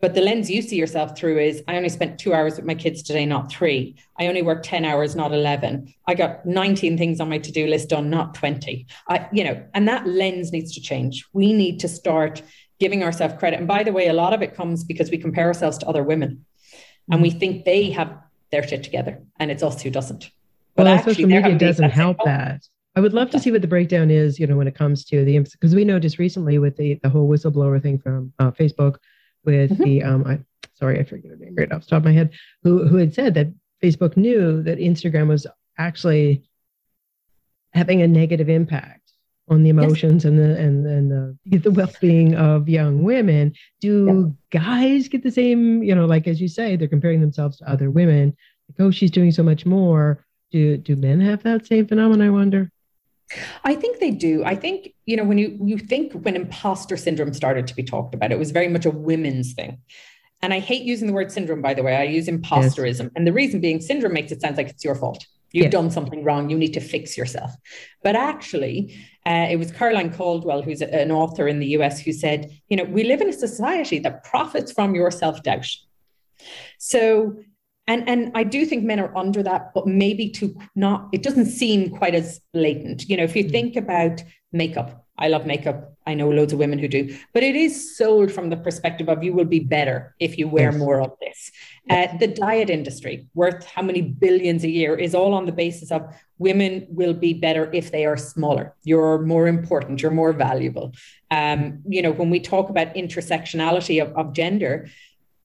[0.00, 2.74] But the lens you see yourself through is I only spent two hours with my
[2.74, 3.96] kids today, not three.
[4.18, 5.92] I only worked 10 hours, not 11.
[6.06, 8.86] I got 19 things on my to do list done, not 20.
[9.08, 11.26] I, you know, and that lens needs to change.
[11.34, 12.42] We need to start
[12.78, 13.58] giving ourselves credit.
[13.58, 16.02] And by the way, a lot of it comes because we compare ourselves to other
[16.02, 16.46] women
[17.10, 18.16] and we think they have
[18.50, 20.30] their shit together and it's us who doesn't.
[20.76, 22.66] But well, actually, social media doesn't help that.
[22.96, 25.24] I would love to see what the breakdown is, you know, when it comes to
[25.24, 28.96] the because we know just recently with the the whole whistleblower thing from uh, Facebook,
[29.44, 29.82] with mm-hmm.
[29.82, 30.40] the um, I
[30.74, 33.14] sorry I forget her name right off the top of my head, who who had
[33.14, 33.48] said that
[33.82, 35.46] Facebook knew that Instagram was
[35.78, 36.42] actually
[37.72, 39.12] having a negative impact
[39.48, 40.30] on the emotions yes.
[40.30, 43.52] and the and and the, the well-being of young women.
[43.80, 44.60] Do yeah.
[44.60, 45.82] guys get the same?
[45.82, 48.36] You know, like as you say, they're comparing themselves to other women.
[48.68, 50.24] Like, oh, she's doing so much more.
[50.50, 52.26] Do do men have that same phenomenon?
[52.26, 52.70] I wonder.
[53.64, 54.44] I think they do.
[54.44, 58.14] I think, you know, when you you think when imposter syndrome started to be talked
[58.14, 59.78] about, it was very much a women's thing.
[60.42, 61.96] And I hate using the word syndrome, by the way.
[61.96, 63.04] I use imposterism.
[63.04, 63.12] Yes.
[63.14, 65.26] And the reason being syndrome makes it sound like it's your fault.
[65.52, 65.72] You've yes.
[65.72, 66.48] done something wrong.
[66.48, 67.52] You need to fix yourself.
[68.02, 72.50] But actually, uh, it was Caroline Caldwell, who's an author in the US, who said,
[72.68, 75.66] you know, we live in a society that profits from your self doubt.
[76.78, 77.36] So
[77.90, 81.08] and and I do think men are under that, but maybe to not.
[81.12, 83.08] It doesn't seem quite as blatant.
[83.08, 83.50] You know, if you mm.
[83.50, 84.22] think about
[84.52, 85.96] makeup, I love makeup.
[86.06, 89.22] I know loads of women who do, but it is sold from the perspective of
[89.22, 91.52] you will be better if you wear more of this.
[91.88, 95.90] Uh, the diet industry, worth how many billions a year, is all on the basis
[95.90, 96.02] of
[96.38, 98.74] women will be better if they are smaller.
[98.82, 100.00] You're more important.
[100.00, 100.94] You're more valuable.
[101.30, 104.88] Um, you know, when we talk about intersectionality of, of gender,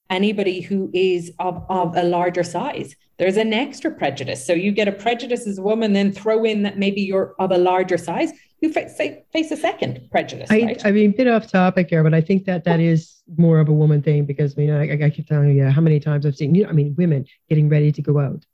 [0.10, 2.96] anybody who is of, of a larger size.
[3.18, 4.46] There's an extra prejudice.
[4.46, 7.52] So you get a prejudice as a woman, then throw in that maybe you're of
[7.52, 8.32] a larger size.
[8.62, 10.50] You face, face a second prejudice.
[10.52, 10.86] I, right?
[10.86, 13.74] I mean, bit off topic here, but I think that that is more of a
[13.74, 16.56] woman thing because I mean, I, I keep telling you how many times I've seen,
[16.56, 18.46] you know, I mean, women getting ready to go out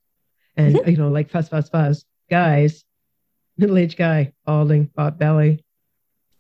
[0.58, 0.90] and, mm-hmm.
[0.90, 2.84] you know, like fuss, fuss, fuss, guys
[3.62, 5.64] middle aged guy, balding, pot belly,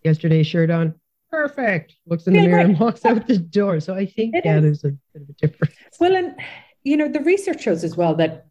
[0.03, 0.95] yesterday's shirt on.
[1.31, 1.95] Perfect.
[2.05, 2.65] Looks in the yeah, mirror right.
[2.65, 3.79] and walks out the door.
[3.79, 4.63] So I think, it yeah, is.
[4.63, 5.73] there's a bit of a difference.
[5.99, 6.35] Well, and,
[6.83, 8.47] you know, the research shows as well that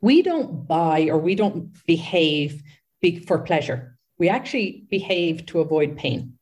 [0.00, 2.62] we don't buy or we don't behave
[3.26, 3.96] for pleasure.
[4.18, 6.38] We actually behave to avoid pain,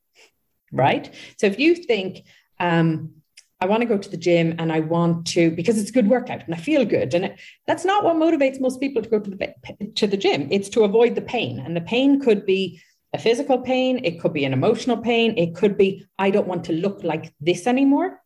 [0.71, 1.13] right?
[1.37, 2.25] So if you think,
[2.59, 3.13] um,
[3.59, 6.09] I want to go to the gym and I want to because it's a good
[6.09, 7.13] workout and I feel good.
[7.13, 10.47] And it, that's not what motivates most people to go to the to the gym.
[10.49, 12.81] It's to avoid the pain, and the pain could be
[13.13, 16.65] a physical pain, it could be an emotional pain, it could be I don't want
[16.65, 18.21] to look like this anymore.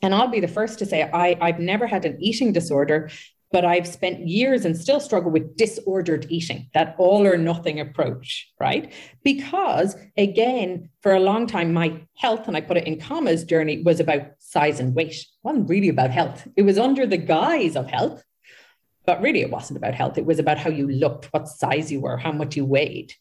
[0.00, 3.10] And I'll be the first to say I I've never had an eating disorder
[3.52, 8.50] but I've spent years and still struggle with disordered eating, that all or nothing approach,
[8.58, 8.92] right?
[9.22, 13.82] Because again, for a long time, my health, and I put it in commas, journey
[13.82, 15.26] was about size and weight.
[15.42, 16.48] Wasn't really about health.
[16.56, 18.24] It was under the guise of health,
[19.04, 20.16] but really it wasn't about health.
[20.16, 23.12] It was about how you looked, what size you were, how much you weighed.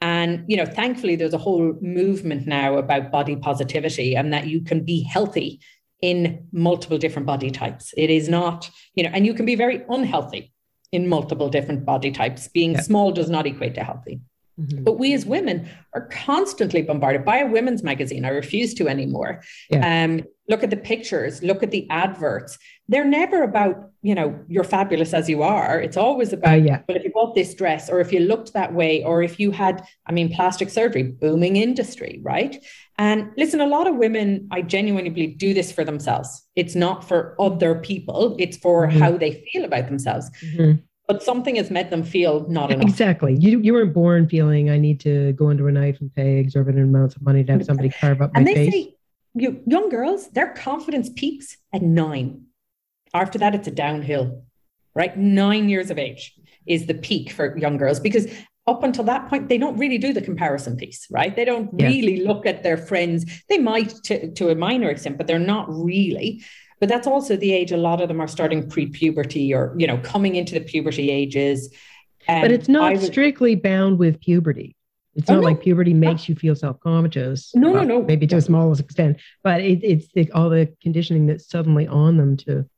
[0.00, 4.60] And, you know, thankfully, there's a whole movement now about body positivity and that you
[4.60, 5.60] can be healthy
[6.00, 7.92] in multiple different body types.
[7.96, 10.52] It is not, you know, and you can be very unhealthy
[10.92, 12.48] in multiple different body types.
[12.48, 12.82] Being yeah.
[12.82, 14.20] small does not equate to healthy.
[14.58, 14.84] Mm-hmm.
[14.84, 18.24] But we as women are constantly bombarded by a women's magazine.
[18.24, 19.42] I refuse to anymore.
[19.70, 20.04] Yeah.
[20.04, 22.58] Um, look at the pictures, look at the adverts.
[22.88, 25.80] They're never about, you know, you're fabulous as you are.
[25.80, 26.82] It's always about, uh, yeah.
[26.86, 29.50] but if you bought this dress or if you looked that way or if you
[29.50, 32.64] had, I mean, plastic surgery, booming industry, right?
[32.96, 36.42] And listen, a lot of women, I genuinely believe, do this for themselves.
[36.56, 38.98] It's not for other people, it's for mm-hmm.
[38.98, 40.30] how they feel about themselves.
[40.42, 42.86] Mm-hmm but something has made them feel not enough.
[42.86, 43.34] Exactly.
[43.34, 46.84] You you weren't born feeling I need to go into a knife and pay exorbitant
[46.84, 48.72] amounts of money to have somebody carve up my and they face.
[48.72, 48.94] Say,
[49.34, 52.44] you, young girls, their confidence peaks at nine.
[53.14, 54.44] After that, it's a downhill,
[54.94, 55.16] right?
[55.16, 56.34] Nine years of age
[56.66, 58.26] is the peak for young girls because
[58.66, 61.34] up until that point, they don't really do the comparison piece, right?
[61.34, 63.24] They don't really look at their friends.
[63.48, 66.44] They might to, to a minor extent, but they're not really.
[66.80, 69.98] But that's also the age a lot of them are starting pre-puberty or you know
[69.98, 71.72] coming into the puberty ages.
[72.26, 74.76] And but it's not would, strictly bound with puberty.
[75.14, 75.46] It's oh, not no.
[75.48, 77.52] like puberty makes you feel self-conscious.
[77.54, 78.02] No, well, no, no.
[78.04, 82.16] Maybe to a small extent, but it, it's the, all the conditioning that's suddenly on
[82.16, 82.68] them to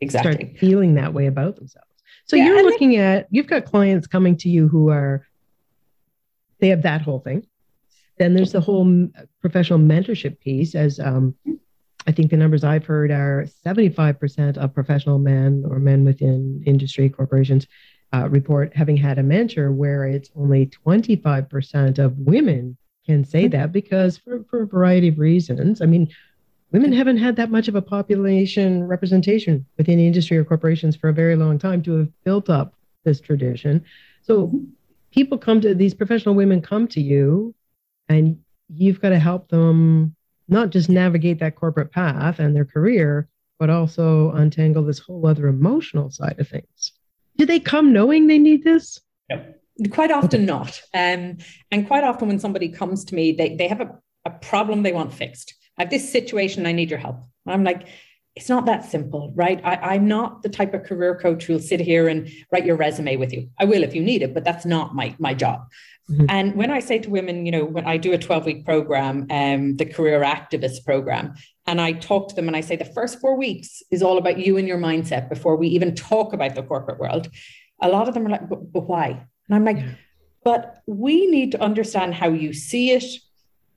[0.00, 0.32] exactly.
[0.32, 1.88] start feeling that way about themselves.
[2.26, 5.26] So yeah, you're looking at you've got clients coming to you who are
[6.60, 7.46] they have that whole thing.
[8.18, 9.08] Then there's the whole
[9.40, 11.34] professional mentorship piece, as um,
[12.08, 17.10] I think the numbers I've heard are 75% of professional men or men within industry
[17.10, 17.66] corporations
[18.14, 23.58] uh, report having had a mentor, where it's only 25% of women can say mm-hmm.
[23.58, 25.82] that because for, for a variety of reasons.
[25.82, 26.08] I mean,
[26.72, 31.14] women haven't had that much of a population representation within industry or corporations for a
[31.14, 32.72] very long time to have built up
[33.04, 33.84] this tradition.
[34.22, 34.64] So mm-hmm.
[35.10, 37.54] people come to these professional women come to you
[38.08, 38.38] and
[38.70, 40.14] you've got to help them
[40.48, 45.48] not just navigate that corporate path and their career, but also untangle this whole other
[45.48, 46.92] emotional side of things.
[47.36, 49.00] Do they come knowing they need this?
[49.30, 49.60] Yep.
[49.90, 50.80] Quite often not.
[50.92, 51.38] Um,
[51.70, 54.92] and quite often when somebody comes to me, they, they have a, a problem they
[54.92, 55.54] want fixed.
[55.76, 57.20] I have this situation, I need your help.
[57.46, 57.86] I'm like,
[58.34, 59.60] it's not that simple, right?
[59.64, 63.16] I, am not the type of career coach who'll sit here and write your resume
[63.16, 63.50] with you.
[63.58, 65.62] I will if you need it, but that's not my my job.
[66.10, 66.26] Mm-hmm.
[66.28, 69.26] And when I say to women, you know, when I do a 12 week program,
[69.30, 71.34] um, the Career Activist program,
[71.66, 74.38] and I talk to them and I say the first four weeks is all about
[74.38, 77.28] you and your mindset before we even talk about the corporate world.
[77.82, 79.08] A lot of them are like, but, but why?
[79.08, 79.92] And I'm like, yeah.
[80.44, 83.04] but we need to understand how you see it.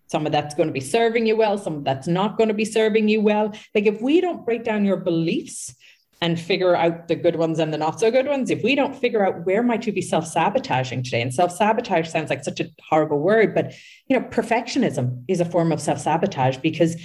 [0.07, 2.53] Some of that's going to be serving you well, some of that's not going to
[2.53, 3.53] be serving you well.
[3.75, 5.75] Like if we don't break down your beliefs,
[6.21, 8.95] and figure out the good ones and the not so good ones, if we don't
[8.95, 13.19] figure out where might you be self-sabotaging today, and self-sabotage sounds like such a horrible
[13.19, 13.73] word, but
[14.07, 16.95] you know, perfectionism is a form of self-sabotage because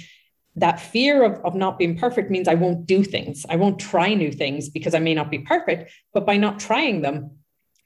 [0.55, 3.45] that fear of, of not being perfect means I won't do things.
[3.49, 5.91] I won't try new things because I may not be perfect.
[6.13, 7.37] But by not trying them,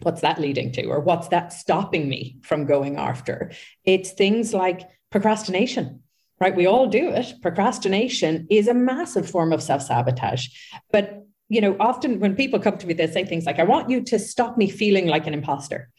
[0.02, 0.86] what's that leading to?
[0.86, 3.52] Or what's that stopping me from going after?
[3.84, 6.02] It's things like procrastination
[6.41, 6.56] right?
[6.56, 7.36] We all do it.
[7.44, 10.47] Procrastination is a massive form of self sabotage.
[10.91, 11.20] But,
[11.52, 14.02] you know, often when people come to me, they say things like, I want you
[14.04, 15.89] to stop me feeling like an imposter.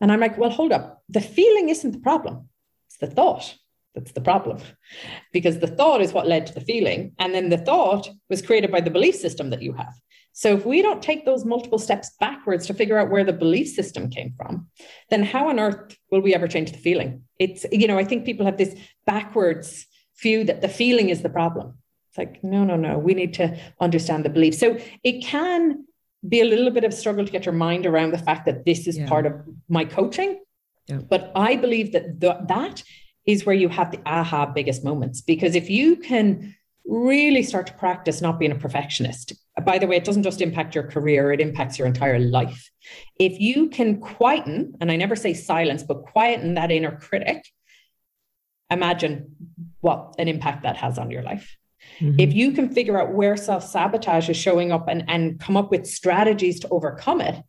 [0.00, 1.02] And I'm like, well, hold up.
[1.10, 2.48] The feeling isn't the problem,
[2.88, 3.54] it's the thought
[3.94, 4.58] that's the problem.
[5.32, 7.12] Because the thought is what led to the feeling.
[7.18, 9.92] And then the thought was created by the belief system that you have.
[10.32, 13.68] So if we don't take those multiple steps backwards to figure out where the belief
[13.68, 14.68] system came from,
[15.10, 17.24] then how on earth will we ever change the feeling?
[17.38, 18.76] It's, you know, I think people have this
[19.06, 19.86] backwards
[20.22, 21.78] view that the feeling is the problem.
[22.10, 24.54] It's like, no, no, no, we need to understand the belief.
[24.56, 25.84] So it can
[26.28, 28.86] be a little bit of struggle to get your mind around the fact that this
[28.88, 29.08] is Yeah.
[29.08, 29.32] part of
[29.68, 30.40] my coaching.
[30.88, 30.98] Yeah.
[31.08, 32.82] But I believe that th- that
[33.26, 35.20] is where you have the aha biggest moments.
[35.20, 39.32] Because if you can really start to practice not being a perfectionist,
[39.64, 42.70] by the way, it doesn't just impact your career, it impacts your entire life.
[43.20, 47.44] If you can quieten, and I never say silence, but quieten that inner critic,
[48.70, 49.36] imagine
[49.80, 51.56] what an impact that has on your life.
[52.00, 52.20] Mhm.
[52.20, 55.70] If you can figure out where self sabotage is showing up and, and come up
[55.70, 57.42] with strategies to overcome it,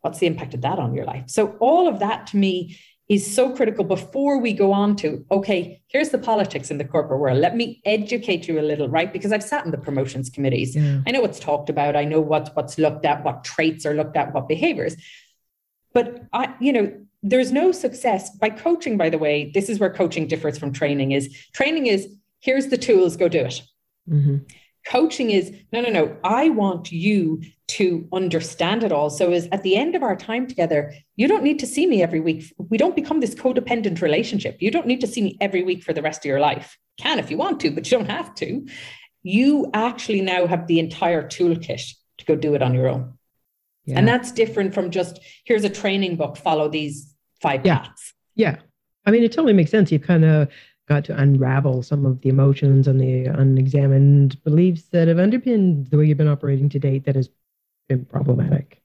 [0.00, 1.24] what's the impact of that on your life?
[1.26, 2.78] So, all of that to me
[3.08, 7.20] is so critical before we go on to, okay, here's the politics in the corporate
[7.20, 7.38] world.
[7.38, 9.10] Let me educate you a little, right?
[9.10, 10.76] Because I've sat in the promotions committees.
[10.76, 11.00] Yeah.
[11.06, 11.96] I know what's talked about.
[11.96, 14.94] I know what, what's looked at, what traits are looked at, what behaviors.
[15.94, 19.50] But I, you know, there's no success by coaching, by the way.
[19.54, 22.08] This is where coaching differs from training is training is
[22.40, 23.62] here's the tools, go do it.
[24.08, 24.50] Mhm.
[24.86, 26.16] Coaching is no, no, no.
[26.24, 29.10] I want you to understand it all.
[29.10, 32.02] So, is at the end of our time together, you don't need to see me
[32.02, 32.52] every week.
[32.58, 34.56] We don't become this codependent relationship.
[34.60, 36.78] You don't need to see me every week for the rest of your life.
[36.98, 38.66] Can if you want to, but you don't have to.
[39.22, 43.14] You actually now have the entire toolkit to go do it on your own.
[43.84, 43.98] Yeah.
[43.98, 47.80] And that's different from just here's a training book, follow these five Yeah.
[47.80, 48.14] paths.
[48.36, 48.56] Yeah.
[49.04, 49.90] I mean, it totally makes sense.
[49.92, 50.48] You've kind of
[50.88, 55.98] got to unravel some of the emotions and the unexamined beliefs that have underpinned the
[55.98, 57.28] way you've been operating to date that has
[57.88, 58.82] been problematic.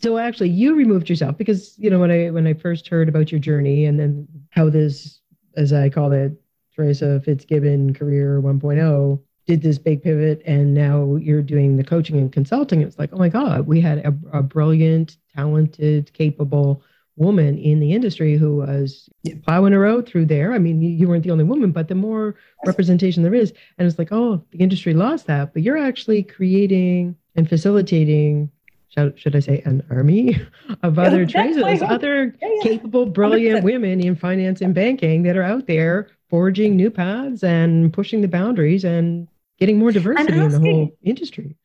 [0.00, 3.32] So actually you removed yourself because, you know, when I when I first heard about
[3.32, 5.20] your journey and then how this,
[5.56, 6.32] as I call it,
[6.74, 12.30] Teresa Fitzgibbon career 1.0 did this big pivot and now you're doing the coaching and
[12.32, 12.82] consulting.
[12.82, 16.82] It's like, oh my God, we had a, a brilliant, talented, capable
[17.18, 19.08] woman in the industry who was
[19.44, 20.52] plowing her out through there.
[20.52, 23.98] I mean, you, weren't the only woman, but the more representation there is, and it's
[23.98, 28.50] like, oh, the industry lost that, but you're actually creating and facilitating.
[28.90, 30.40] Should, should I say an army
[30.82, 32.62] of other my other Yeah, yeah.
[32.62, 33.64] capable, brilliant 100%.
[33.64, 38.28] women in finance and banking that are out there forging new paths and pushing the
[38.28, 41.56] boundaries and getting more diversity in the whole industry.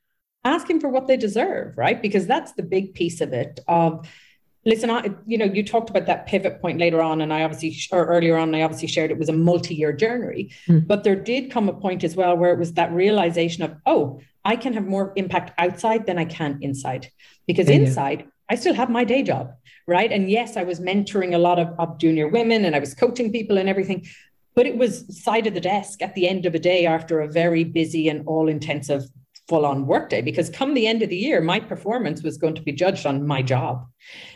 [0.44, 2.02] asking for what they deserve, right?
[2.02, 3.62] Because that's the big piece of it.
[3.68, 4.06] Of
[4.66, 7.76] listen, I, you know, you talked about that pivot point later on, and I obviously,
[7.92, 10.52] or earlier on, I obviously shared it was a multi-year journey.
[10.68, 10.88] Mm.
[10.88, 14.20] But there did come a point as well where it was that realization of, oh,
[14.46, 17.10] I can have more impact outside than I can inside,
[17.48, 17.88] because Yeah, yeah.
[17.88, 19.54] inside I still have my day job,
[19.88, 20.12] right?
[20.12, 23.32] And yes, I was mentoring a lot of, of junior women, and I was coaching
[23.32, 24.06] people and everything.
[24.56, 27.28] But it was side of the desk at the end of a day after a
[27.28, 29.06] very busy and all intensive
[29.48, 32.62] full on workday because come the end of the year, my performance was going to
[32.62, 33.86] be judged on my job.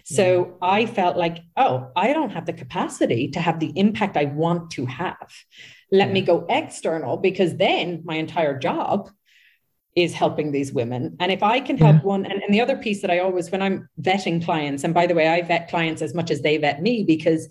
[0.03, 4.25] So I felt like, oh, I don't have the capacity to have the impact I
[4.25, 5.29] want to have.
[5.91, 9.09] Let me go external because then my entire job
[9.95, 11.15] is helping these women.
[11.19, 12.01] And if I can help Yeah.
[12.01, 15.07] one, and, and the other piece that I always, when I'm vetting clients, and by
[15.07, 17.49] the way, I vet clients as much as they vet me because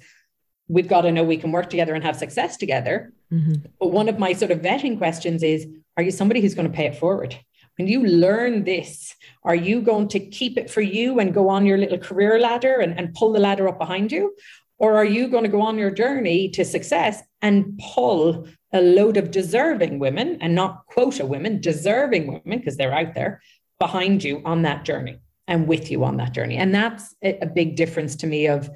[0.68, 3.12] we've got to know we can work together and have success together.
[3.32, 3.64] Mhm.
[3.80, 5.66] But one of my sort of vetting questions is
[5.98, 7.34] Are you somebody who's going to pay it forward?
[7.79, 11.66] When you learn this, are you going to keep it for you and go on
[11.66, 14.35] your little career ladder and, and pull the ladder up behind you?
[14.79, 19.16] Or are you going to go on your journey to success and pull a load
[19.16, 23.41] of deserving women and not quota women, deserving women, because they're out there
[23.79, 26.57] behind you on that journey and with you on that journey?
[26.57, 28.70] And that's a a big difference to me of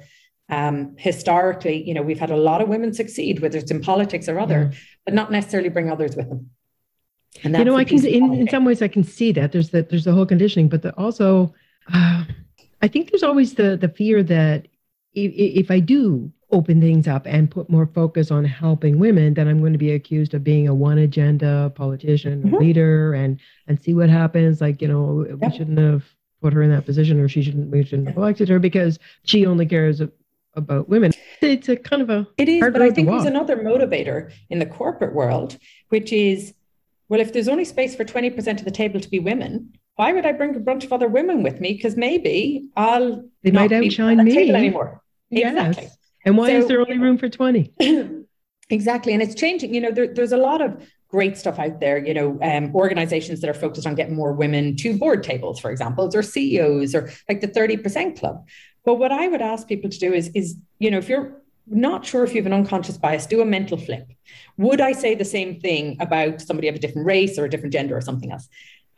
[0.49, 4.27] um, historically, you know, we've had a lot of women succeed, whether it's in politics
[4.27, 4.73] or other,
[5.05, 6.49] but not necessarily bring others with them.
[7.43, 9.89] And you know, I can in, in some ways I can see that there's that
[9.89, 11.53] there's the whole conditioning, but the, also
[11.93, 12.23] uh,
[12.81, 14.67] I think there's always the the fear that
[15.13, 15.31] if,
[15.65, 19.59] if I do open things up and put more focus on helping women, then I'm
[19.59, 22.59] going to be accused of being a one agenda politician or Mhm.
[22.59, 24.59] leader and and see what happens.
[24.61, 25.37] Like you know, Yep.
[25.39, 26.03] we shouldn't have
[26.41, 29.45] put her in that position, or she shouldn't we shouldn't have elected her because she
[29.45, 30.01] only cares
[30.55, 31.13] about women.
[31.41, 34.65] It's a kind of a It is, but I think there's another motivator in the
[34.65, 35.57] corporate world,
[35.89, 36.53] which is,
[37.11, 40.25] well, if there's only space for 20% of the table to be women, why would
[40.25, 41.73] I bring a bunch of other women with me?
[41.73, 44.33] Because maybe I'll They not might be outshine me.
[44.33, 45.01] table anymore.
[45.29, 45.51] Yes.
[45.51, 45.89] Exactly.
[46.23, 47.73] And why is there only room for twenty?
[48.69, 49.11] exactly.
[49.11, 49.73] And it's changing.
[49.75, 53.41] You know, there, there's a lot of great stuff out there, you know, um, organizations
[53.41, 57.11] that are focused on getting more women to board tables, for example, or CEOs or
[57.27, 58.47] like the 30% club.
[58.85, 62.05] But what I would ask people to do is, is, you know, if you're not
[62.05, 64.07] sure if you have an unconscious bias, do a mental flip.
[64.57, 67.73] Would I say the same thing about somebody of a different race or a different
[67.73, 68.47] gender or something else?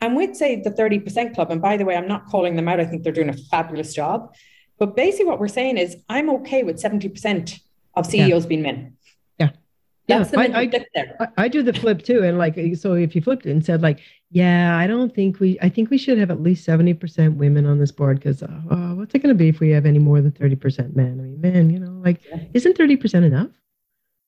[0.00, 2.80] And we'd say the 30% club, and by the way, I'm not calling them out.
[2.80, 4.34] I think they're doing a fabulous job.
[4.78, 7.60] But basically what we're saying is I'm okay with 70%
[7.94, 8.96] of CEOs being men.
[10.06, 10.18] Yeah.
[10.18, 11.24] That's yeah, I.
[11.24, 12.22] I, I, do the flip too.
[12.22, 14.00] And like, so if you flipped it and said like,
[14.30, 17.78] yeah, I don't think we, I think we should have at least 70% women on
[17.78, 20.20] this board because uh, uh, what's it going to be if we have any more
[20.20, 21.18] than 30% men?
[21.20, 22.40] I mean, men, you know, like, yeah.
[22.52, 23.48] isn't 30% enough?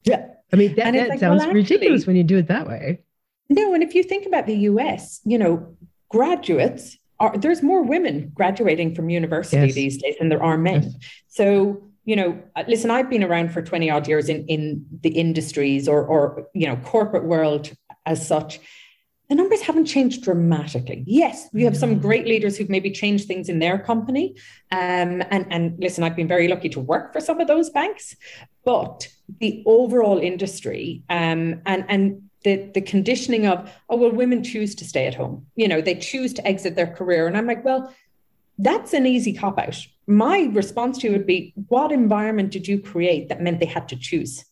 [0.05, 0.29] Yeah.
[0.53, 3.01] I mean, that, that like, sounds well, ridiculous when you do it that way.
[3.49, 3.75] No.
[3.75, 5.77] And if you think about the US, you know,
[6.09, 9.75] graduates are, there's more women graduating from university yes.
[9.75, 10.83] these days than there are men.
[10.85, 10.95] Yes.
[11.29, 15.11] So you know, uh, listen, I've been around for 20 odd years in, in the
[15.11, 17.73] industries or, or, you know, corporate world
[18.07, 18.61] as such.
[19.29, 21.03] The numbers haven't changed dramatically.
[21.05, 24.37] Yes, we have some great leaders who've maybe changed things in their company.
[24.71, 28.15] Um, and, and listen, I've been very lucky to work for some of those banks,
[28.65, 29.09] but
[29.41, 34.85] the overall industry um, and, and the, the conditioning of, oh, well, women choose to
[34.85, 35.47] stay at home.
[35.57, 37.27] You know, they choose to exit their career.
[37.27, 37.93] And I'm like, well,
[38.59, 39.77] that's an easy cop out.
[40.07, 43.89] My response to you would be what environment did you create that meant they had
[43.89, 44.45] to choose?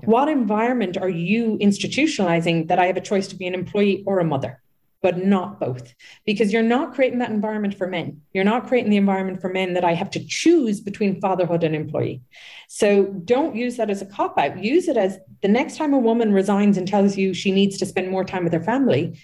[0.00, 0.06] Yeah.
[0.06, 4.18] What environment are you institutionalizing that I have a choice to be an employee or
[4.18, 4.62] a mother,
[5.02, 5.94] but not both?
[6.24, 8.22] Because you're not creating that environment for men.
[8.32, 11.74] You're not creating the environment for men that I have to choose between fatherhood and
[11.74, 12.22] employee.
[12.68, 14.62] So don't use that as a cop out.
[14.62, 17.86] Use it as the next time a woman resigns and tells you she needs to
[17.86, 19.18] spend more time with her family,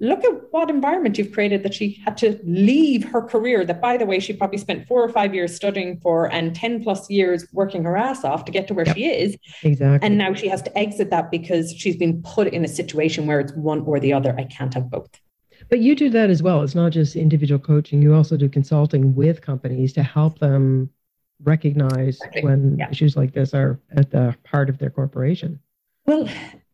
[0.00, 3.96] look at what environment you've created that she had to leave her career that by
[3.96, 7.46] the way she probably spent four or five years studying for and 10 plus years
[7.52, 8.96] working her ass off to get to where yep.
[8.96, 9.36] she is.
[9.62, 10.06] Exactly.
[10.06, 13.40] And now she has to exit that because she's been put in a situation where
[13.40, 14.34] it's one or the other.
[14.38, 15.10] I can't have both.
[15.68, 16.62] But you do that as well.
[16.62, 18.00] It's not just individual coaching.
[18.00, 20.90] You also do consulting with companies to help them
[21.42, 22.44] recognize exactly.
[22.44, 22.90] when yeah.
[22.90, 25.60] issues like this are at the heart of their corporation.
[26.06, 26.28] Well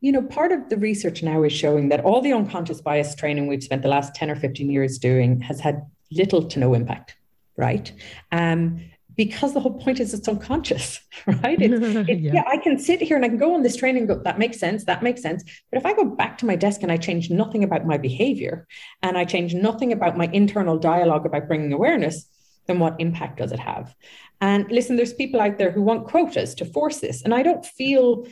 [0.04, 3.46] you know, part of the research now is showing that all the unconscious bias training
[3.46, 5.80] we've spent the last 10 or 15 years doing has had
[6.12, 7.16] little to no impact,
[7.56, 7.90] right?
[8.30, 8.82] Um,
[9.16, 11.56] because the whole point is it's unconscious, right?
[11.58, 12.32] It's, it, yeah.
[12.34, 12.44] yeah.
[12.46, 14.60] I can sit here and I can go on this training and go, that makes
[14.60, 15.42] sense, that makes sense.
[15.72, 18.66] But if I go back to my desk and I change nothing about my behavior
[19.02, 22.26] and I change nothing about my internal dialogue about bringing awareness,
[22.66, 23.94] then what impact does it have?
[24.42, 27.22] And listen, there's people out there who want quotas to force this.
[27.22, 28.26] And I don't feel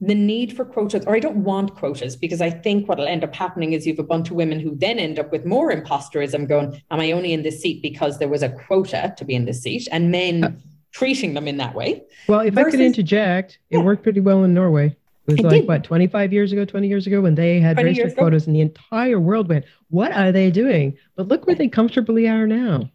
[0.00, 3.34] the need for quotas, or I don't want quotas because I think what'll end up
[3.34, 6.48] happening is you have a bunch of women who then end up with more imposterism
[6.48, 9.44] going, Am I only in this seat because there was a quota to be in
[9.44, 9.88] this seat?
[9.92, 10.52] And men uh,
[10.92, 12.02] treating them in that way.
[12.28, 13.84] Well, if versus, I could interject, it yeah.
[13.84, 14.96] worked pretty well in Norway.
[15.26, 15.68] It was it like, did.
[15.68, 18.62] what, 25 years ago, 20 years ago, when they had raised their quotas and the
[18.62, 20.96] entire world went, What are they doing?
[21.14, 22.90] But look where they comfortably are now.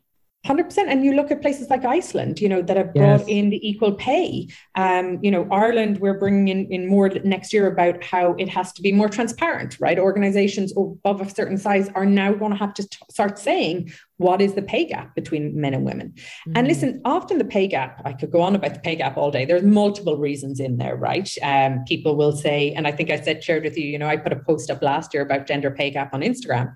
[0.45, 3.27] 100% and you look at places like iceland you know that have brought yes.
[3.27, 4.47] in the equal pay.
[4.75, 8.71] Um, you know ireland we're bringing in, in more next year about how it has
[8.73, 9.97] to be more transparent right?
[9.97, 14.41] Organizations above a certain size are now going to have to t- start saying what
[14.41, 16.13] is the pay gap between men and women?
[16.47, 16.53] Mm.
[16.55, 19.31] and listen often the pay gap i could go on about the pay gap all
[19.31, 19.45] day.
[19.45, 21.29] There's multiple reasons in there right?
[21.41, 24.17] Um, people will say and i think i said shared with you you know i
[24.17, 26.75] put a post up last year about gender pay gap on instagram.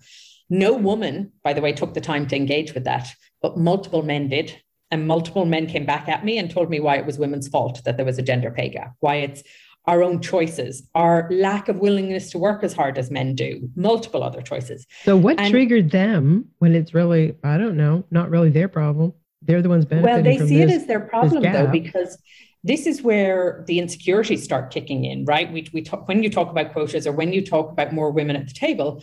[0.50, 3.08] No woman, by the way, took the time to engage with that,
[3.42, 4.62] but multiple men did.
[4.92, 7.84] And multiple men came back at me and told me why it was women's fault
[7.86, 9.44] that there was a gender pay gap, why it's
[9.86, 14.24] our own choices, our lack of willingness to work as hard as men do, multiple
[14.24, 14.86] other choices.
[15.04, 19.14] So, what and, triggered them when it's really, I don't know, not really their problem?
[19.42, 20.16] They're the ones benefiting.
[20.16, 22.18] Well, they see this, it as their problem though, because
[22.64, 25.52] this is where the insecurities start kicking in, right?
[25.52, 28.36] We, we talk, when you talk about quotas or when you talk about more women
[28.36, 29.02] at the table,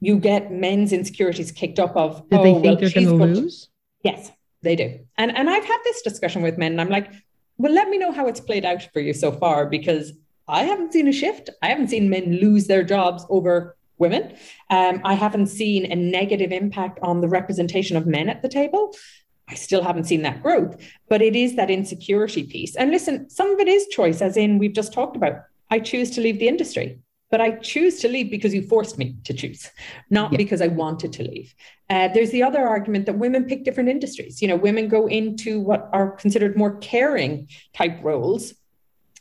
[0.00, 3.40] you get men's insecurities kicked up of do oh, they think well, they're going to
[3.40, 3.68] lose?
[4.02, 4.30] Yes
[4.62, 4.98] they do.
[5.16, 7.12] And and i've had this discussion with men and i'm like
[7.58, 10.12] well let me know how it's played out for you so far because
[10.46, 11.50] i haven't seen a shift.
[11.62, 14.34] I haven't seen men lose their jobs over women.
[14.70, 18.94] Um, i haven't seen a negative impact on the representation of men at the table.
[19.50, 20.76] I still haven't seen that growth,
[21.08, 22.76] but it is that insecurity piece.
[22.76, 25.36] And listen, some of it is choice, as in we've just talked about.
[25.70, 26.98] I choose to leave the industry
[27.30, 29.70] but I choose to leave because you forced me to choose,
[30.10, 30.38] not yeah.
[30.38, 31.54] because I wanted to leave.
[31.90, 34.40] Uh, there's the other argument that women pick different industries.
[34.40, 38.54] You know, women go into what are considered more caring type roles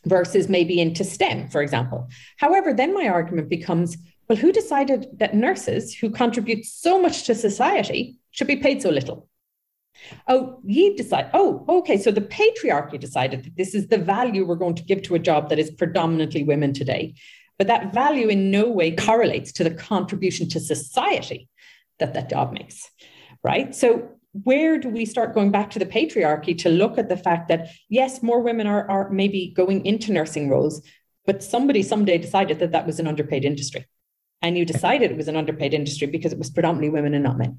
[0.05, 2.10] versus maybe into STEM, for example.
[2.38, 3.97] However, then my argument becomes
[4.28, 8.89] well, who decided that nurses who contribute so much to society should be paid so
[8.89, 9.30] little?
[10.28, 11.30] Oh, ye decide.
[11.34, 11.97] Oh, okay.
[11.97, 15.20] So the patriarchy decided that this is the value we're going to give to a
[15.20, 17.16] job that is predominantly women today.
[17.58, 21.49] But that value in no way correlates to the contribution to society
[21.99, 22.89] that that job makes,
[23.43, 23.74] right?
[23.74, 24.10] So
[24.43, 27.70] where do we start going back to the patriarchy to look at the fact that
[27.89, 30.82] yes, more women are, are maybe going into nursing roles,
[31.26, 33.88] but somebody someday decided that that was an underpaid industry.
[34.43, 37.39] And you decided it was an underpaid industry because it was predominantly women and not
[37.39, 37.58] men.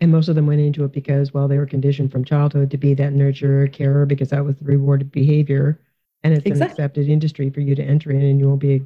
[0.00, 2.78] And most of them went into it because, well, they were conditioned from childhood to
[2.78, 5.80] be that nurturer, carer, because that was the rewarded behavior
[6.22, 6.64] and it's Exactly.
[6.64, 8.82] an accepted industry for you to enter in, and you won't be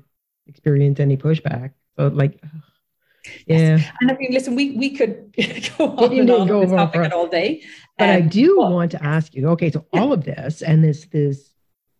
[0.46, 1.72] experience any pushback.
[1.96, 2.40] So, like,
[3.46, 3.78] yeah.
[4.00, 5.34] And I mean, listen, we we could
[5.78, 7.62] go on and on go on this topic all day.
[7.98, 9.48] But I Um, do but- want to ask you.
[9.50, 10.00] Okay, so Yeah.
[10.00, 11.52] all of this and this this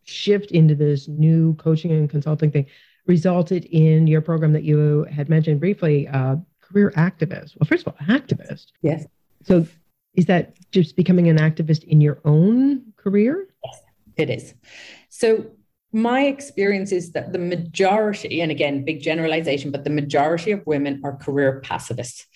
[0.04, 2.66] shift into this new coaching and consulting thing
[3.06, 7.56] resulted in your program that you had mentioned briefly, uh, career activist.
[7.58, 8.66] Well, first of all, activist.
[8.82, 9.06] Yes.
[9.42, 9.66] So,
[10.14, 13.48] is that just becoming an activist in your own career?
[13.64, 13.80] Yes,
[14.16, 14.54] It is.
[15.08, 15.46] So
[15.96, 21.00] my experience is that the majority, and again, big generalization, but the majority of women
[21.02, 22.26] are career pacifists.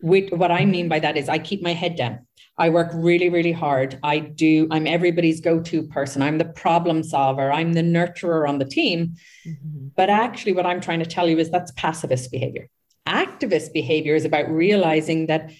[0.00, 2.28] With, what I mean by that is I keep my head down.
[2.56, 3.98] I work really, really hard.
[4.04, 6.22] I do, I'm everybody's go-to person.
[6.22, 7.50] I'm the problem solver.
[7.50, 9.14] I'm the nurturer on the team.
[9.44, 9.88] Mm-hmm.
[9.96, 12.68] But actually, what I'm trying to tell you is that's pacifist behavior.
[13.04, 15.50] Activist behavior is about realizing that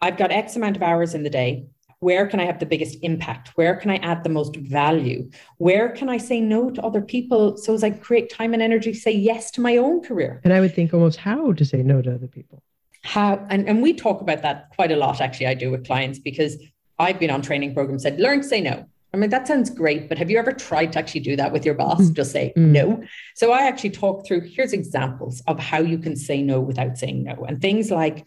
[0.00, 1.66] I've got X amount of hours in the day.
[2.00, 3.48] Where can I have the biggest impact?
[3.56, 5.30] Where can I add the most value?
[5.56, 8.92] Where can I say no to other people so as I create time and energy,
[8.92, 10.40] to say yes to my own career?
[10.44, 12.62] And I would think almost how to say no to other people.
[13.02, 16.18] How and, and we talk about that quite a lot, actually, I do with clients
[16.18, 16.56] because
[17.00, 18.86] I've been on training programs said, learn to say no.
[19.14, 21.64] I mean, that sounds great, but have you ever tried to actually do that with
[21.64, 22.00] your boss?
[22.00, 22.14] Mm.
[22.14, 22.70] Just say Mm.
[22.72, 23.02] no.
[23.34, 27.24] So I actually talk through here's examples of how you can say no without saying
[27.24, 27.44] no.
[27.48, 28.26] And things like,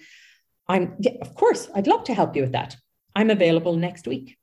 [0.68, 2.78] I'm, yeah, of course, I'd love to help you with that.
[3.16, 4.38] I'm available next week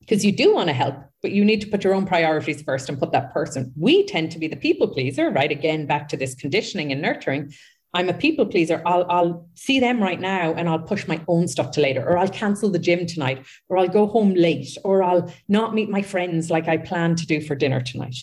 [0.00, 2.88] because you do want to help, but you need to put your own priorities first
[2.88, 3.72] and put that person.
[3.76, 5.50] We tend to be the people pleaser, right?
[5.50, 7.52] Again, back to this conditioning and nurturing.
[7.94, 8.82] I'm a people pleaser.
[8.84, 12.18] I'll, I'll see them right now and I'll push my own stuff to later, or
[12.18, 16.02] I'll cancel the gym tonight, or I'll go home late, or I'll not meet my
[16.02, 18.16] friends like I plan to do for dinner tonight.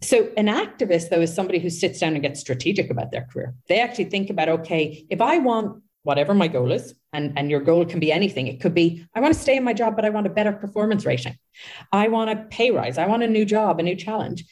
[0.00, 3.54] So, an activist, though, is somebody who sits down and gets strategic about their career.
[3.68, 7.60] They actually think about, okay, if I want whatever my goal is, and, and your
[7.60, 10.04] goal can be anything, it could be, I want to stay in my job, but
[10.04, 11.38] I want a better performance rating.
[11.92, 12.98] I want a pay rise.
[12.98, 14.44] I want a new job, a new challenge.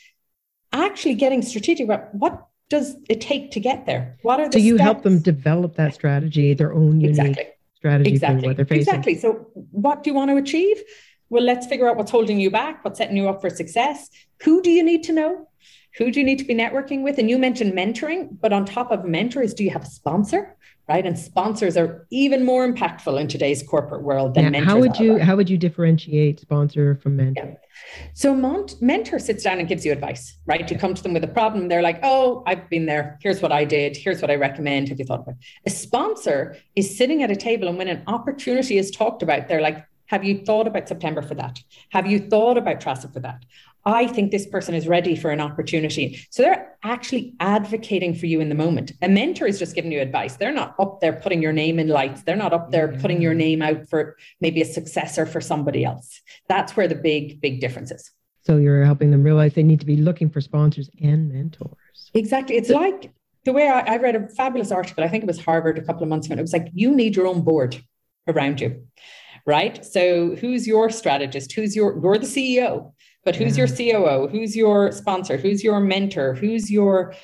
[0.72, 4.16] Actually, getting strategic about what does it take to get there?
[4.22, 7.52] What are the So you help them develop that strategy, their own unique exactly
[7.82, 8.94] strategy for exactly what they're facing.
[8.94, 10.80] exactly so what do you want to achieve
[11.30, 14.08] well let's figure out what's holding you back what's setting you up for success
[14.44, 15.48] who do you need to know
[15.98, 18.92] who do you need to be networking with and you mentioned mentoring but on top
[18.92, 20.56] of mentors do you have a sponsor
[20.88, 24.78] right and sponsors are even more impactful in today's corporate world than Yeah, mentors how
[24.80, 27.46] would you how would you differentiate sponsor from mentor?
[27.46, 27.54] Yeah.
[28.14, 30.68] So Mont- mentor sits down and gives you advice, right?
[30.70, 31.68] You come to them with a problem.
[31.68, 33.18] They're like, oh, I've been there.
[33.22, 33.96] Here's what I did.
[33.96, 34.88] Here's what I recommend.
[34.88, 35.46] Have you thought about it?
[35.66, 39.60] A sponsor is sitting at a table and when an opportunity is talked about, they're
[39.60, 41.58] like, have you thought about September for that?
[41.90, 43.44] Have you thought about Teresa for that?
[43.84, 46.24] I think this person is ready for an opportunity.
[46.30, 48.92] So they're actually advocating for you in the moment.
[49.02, 50.36] A mentor is just giving you advice.
[50.36, 52.22] They're not up there putting your name in lights.
[52.22, 53.38] They're not up there putting your mm-hmm.
[53.38, 56.20] name out for maybe a successor for somebody else.
[56.48, 58.10] That's where the big, big difference is.
[58.44, 62.10] So you're helping them realize they need to be looking for sponsors and mentors.
[62.14, 62.56] Exactly.
[62.56, 63.12] It's like
[63.44, 66.02] the way I, I read a fabulous article, I think it was Harvard a couple
[66.02, 66.34] of months ago.
[66.34, 67.82] and It was like, you need your own board
[68.28, 68.84] around you,
[69.46, 69.84] right?
[69.84, 71.52] So who's your strategist?
[71.52, 72.92] Who's your, you're the CEO,
[73.24, 74.28] but who's your COO?
[74.28, 75.36] Who's your sponsor?
[75.36, 76.34] Who's your mentor?
[76.34, 77.14] Who's your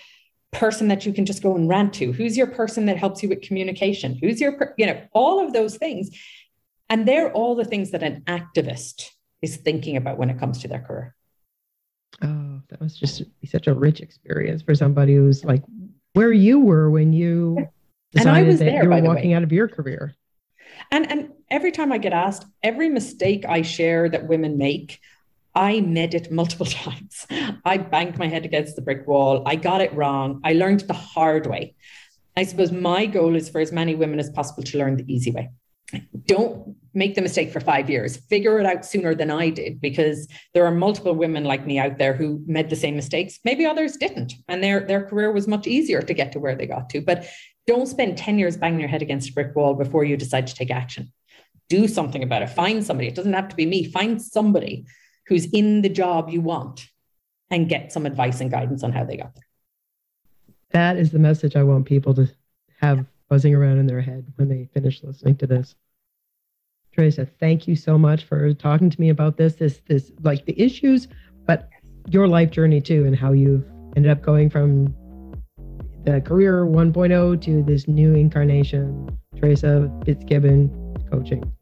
[0.53, 2.13] person that you can just go and rant to?
[2.13, 4.19] Who's your person that helps you with communication?
[4.21, 6.11] Who's your, per- you know, all of those things.
[6.89, 9.11] And they're all the things that an activist
[9.43, 11.15] is thinking about when it comes to their career.
[12.23, 15.63] Oh, that must just be such a rich experience for somebody who's like
[16.15, 17.57] where you were when you
[18.17, 19.35] And I decided was that there, you were walking way.
[19.37, 20.15] out of your career.
[20.91, 25.01] And and every time I get asked, every mistake I share that women make,
[25.55, 27.27] I made it multiple times.
[27.65, 29.43] I banged my head against the brick wall.
[29.47, 30.41] I got it wrong.
[30.45, 31.75] I learned the hard way.
[32.37, 35.33] I suppose my goal is for as many women as possible to learn the easy
[35.33, 35.51] way.
[36.27, 38.17] Don't make the mistake for five years.
[38.17, 41.99] Figure it out sooner than I did because there are multiple women like me out
[41.99, 43.39] there who made the same mistakes.
[43.45, 46.67] Maybe others didn't, and their, their career was much easier to get to where they
[46.67, 47.01] got to.
[47.01, 47.27] But
[47.67, 50.55] don't spend 10 years banging your head against a brick wall before you decide to
[50.55, 51.13] take action.
[51.69, 52.51] Do something about it.
[52.51, 53.09] Find somebody.
[53.09, 53.85] It doesn't have to be me.
[53.85, 54.87] Find somebody
[55.29, 56.89] who's in the job you want
[57.51, 59.45] and get some advice and guidance on how they got there.
[60.71, 62.29] That is the message I want people to
[62.81, 65.75] have buzzing around in their head when they finish listening to this.
[66.95, 70.61] Teresa, thank you so much for talking to me about this, this, this, like the
[70.61, 71.09] issues,
[71.47, 71.69] but
[72.09, 73.65] your life journey too, and how you've
[73.97, 74.95] ended up going from
[76.05, 80.71] the career 1.0 to this new incarnation, Teresa Fitzgibbon
[81.11, 81.53] coaching.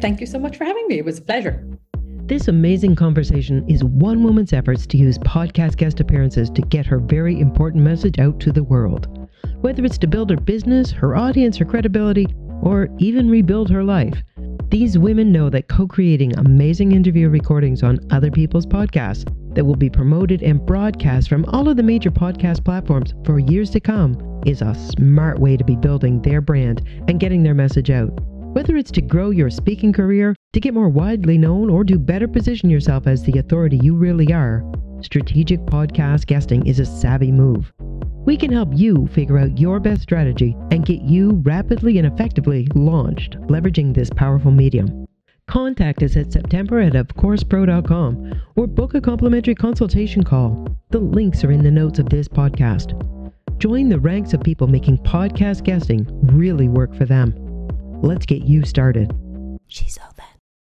[0.00, 0.98] Thank you so much for having me.
[0.98, 1.67] It was a pleasure.
[2.28, 6.98] This amazing conversation is one woman's efforts to use podcast guest appearances to get her
[6.98, 9.30] very important message out to the world.
[9.62, 12.26] Whether it's to build her business, her audience, her credibility,
[12.60, 14.22] or even rebuild her life,
[14.68, 19.24] These women know that co creating amazing interview recordings on other people's podcasts
[19.54, 23.70] that will be promoted and broadcast from all of the major podcast platforms for years
[23.70, 27.90] to come is a smart way to be building their brand and getting their message
[27.90, 28.12] out.
[28.52, 32.26] Whether it's to grow your speaking career, to get more widely known, or to better
[32.26, 34.64] position yourself as the authority you really are,
[35.02, 37.72] strategic podcast guesting is a savvy move.
[38.24, 42.66] We can help you figure out your best strategy and get you rapidly and effectively
[42.74, 45.06] launched, leveraging this powerful medium.
[45.46, 50.66] Contact us at September at ofcoursepro.com or book a complimentary consultation call.
[50.90, 52.92] The links are in the notes of this podcast.
[53.58, 57.47] Join the ranks of people making podcast guesting really work for them.
[58.00, 59.12] Let's get you started.
[59.66, 59.98] She's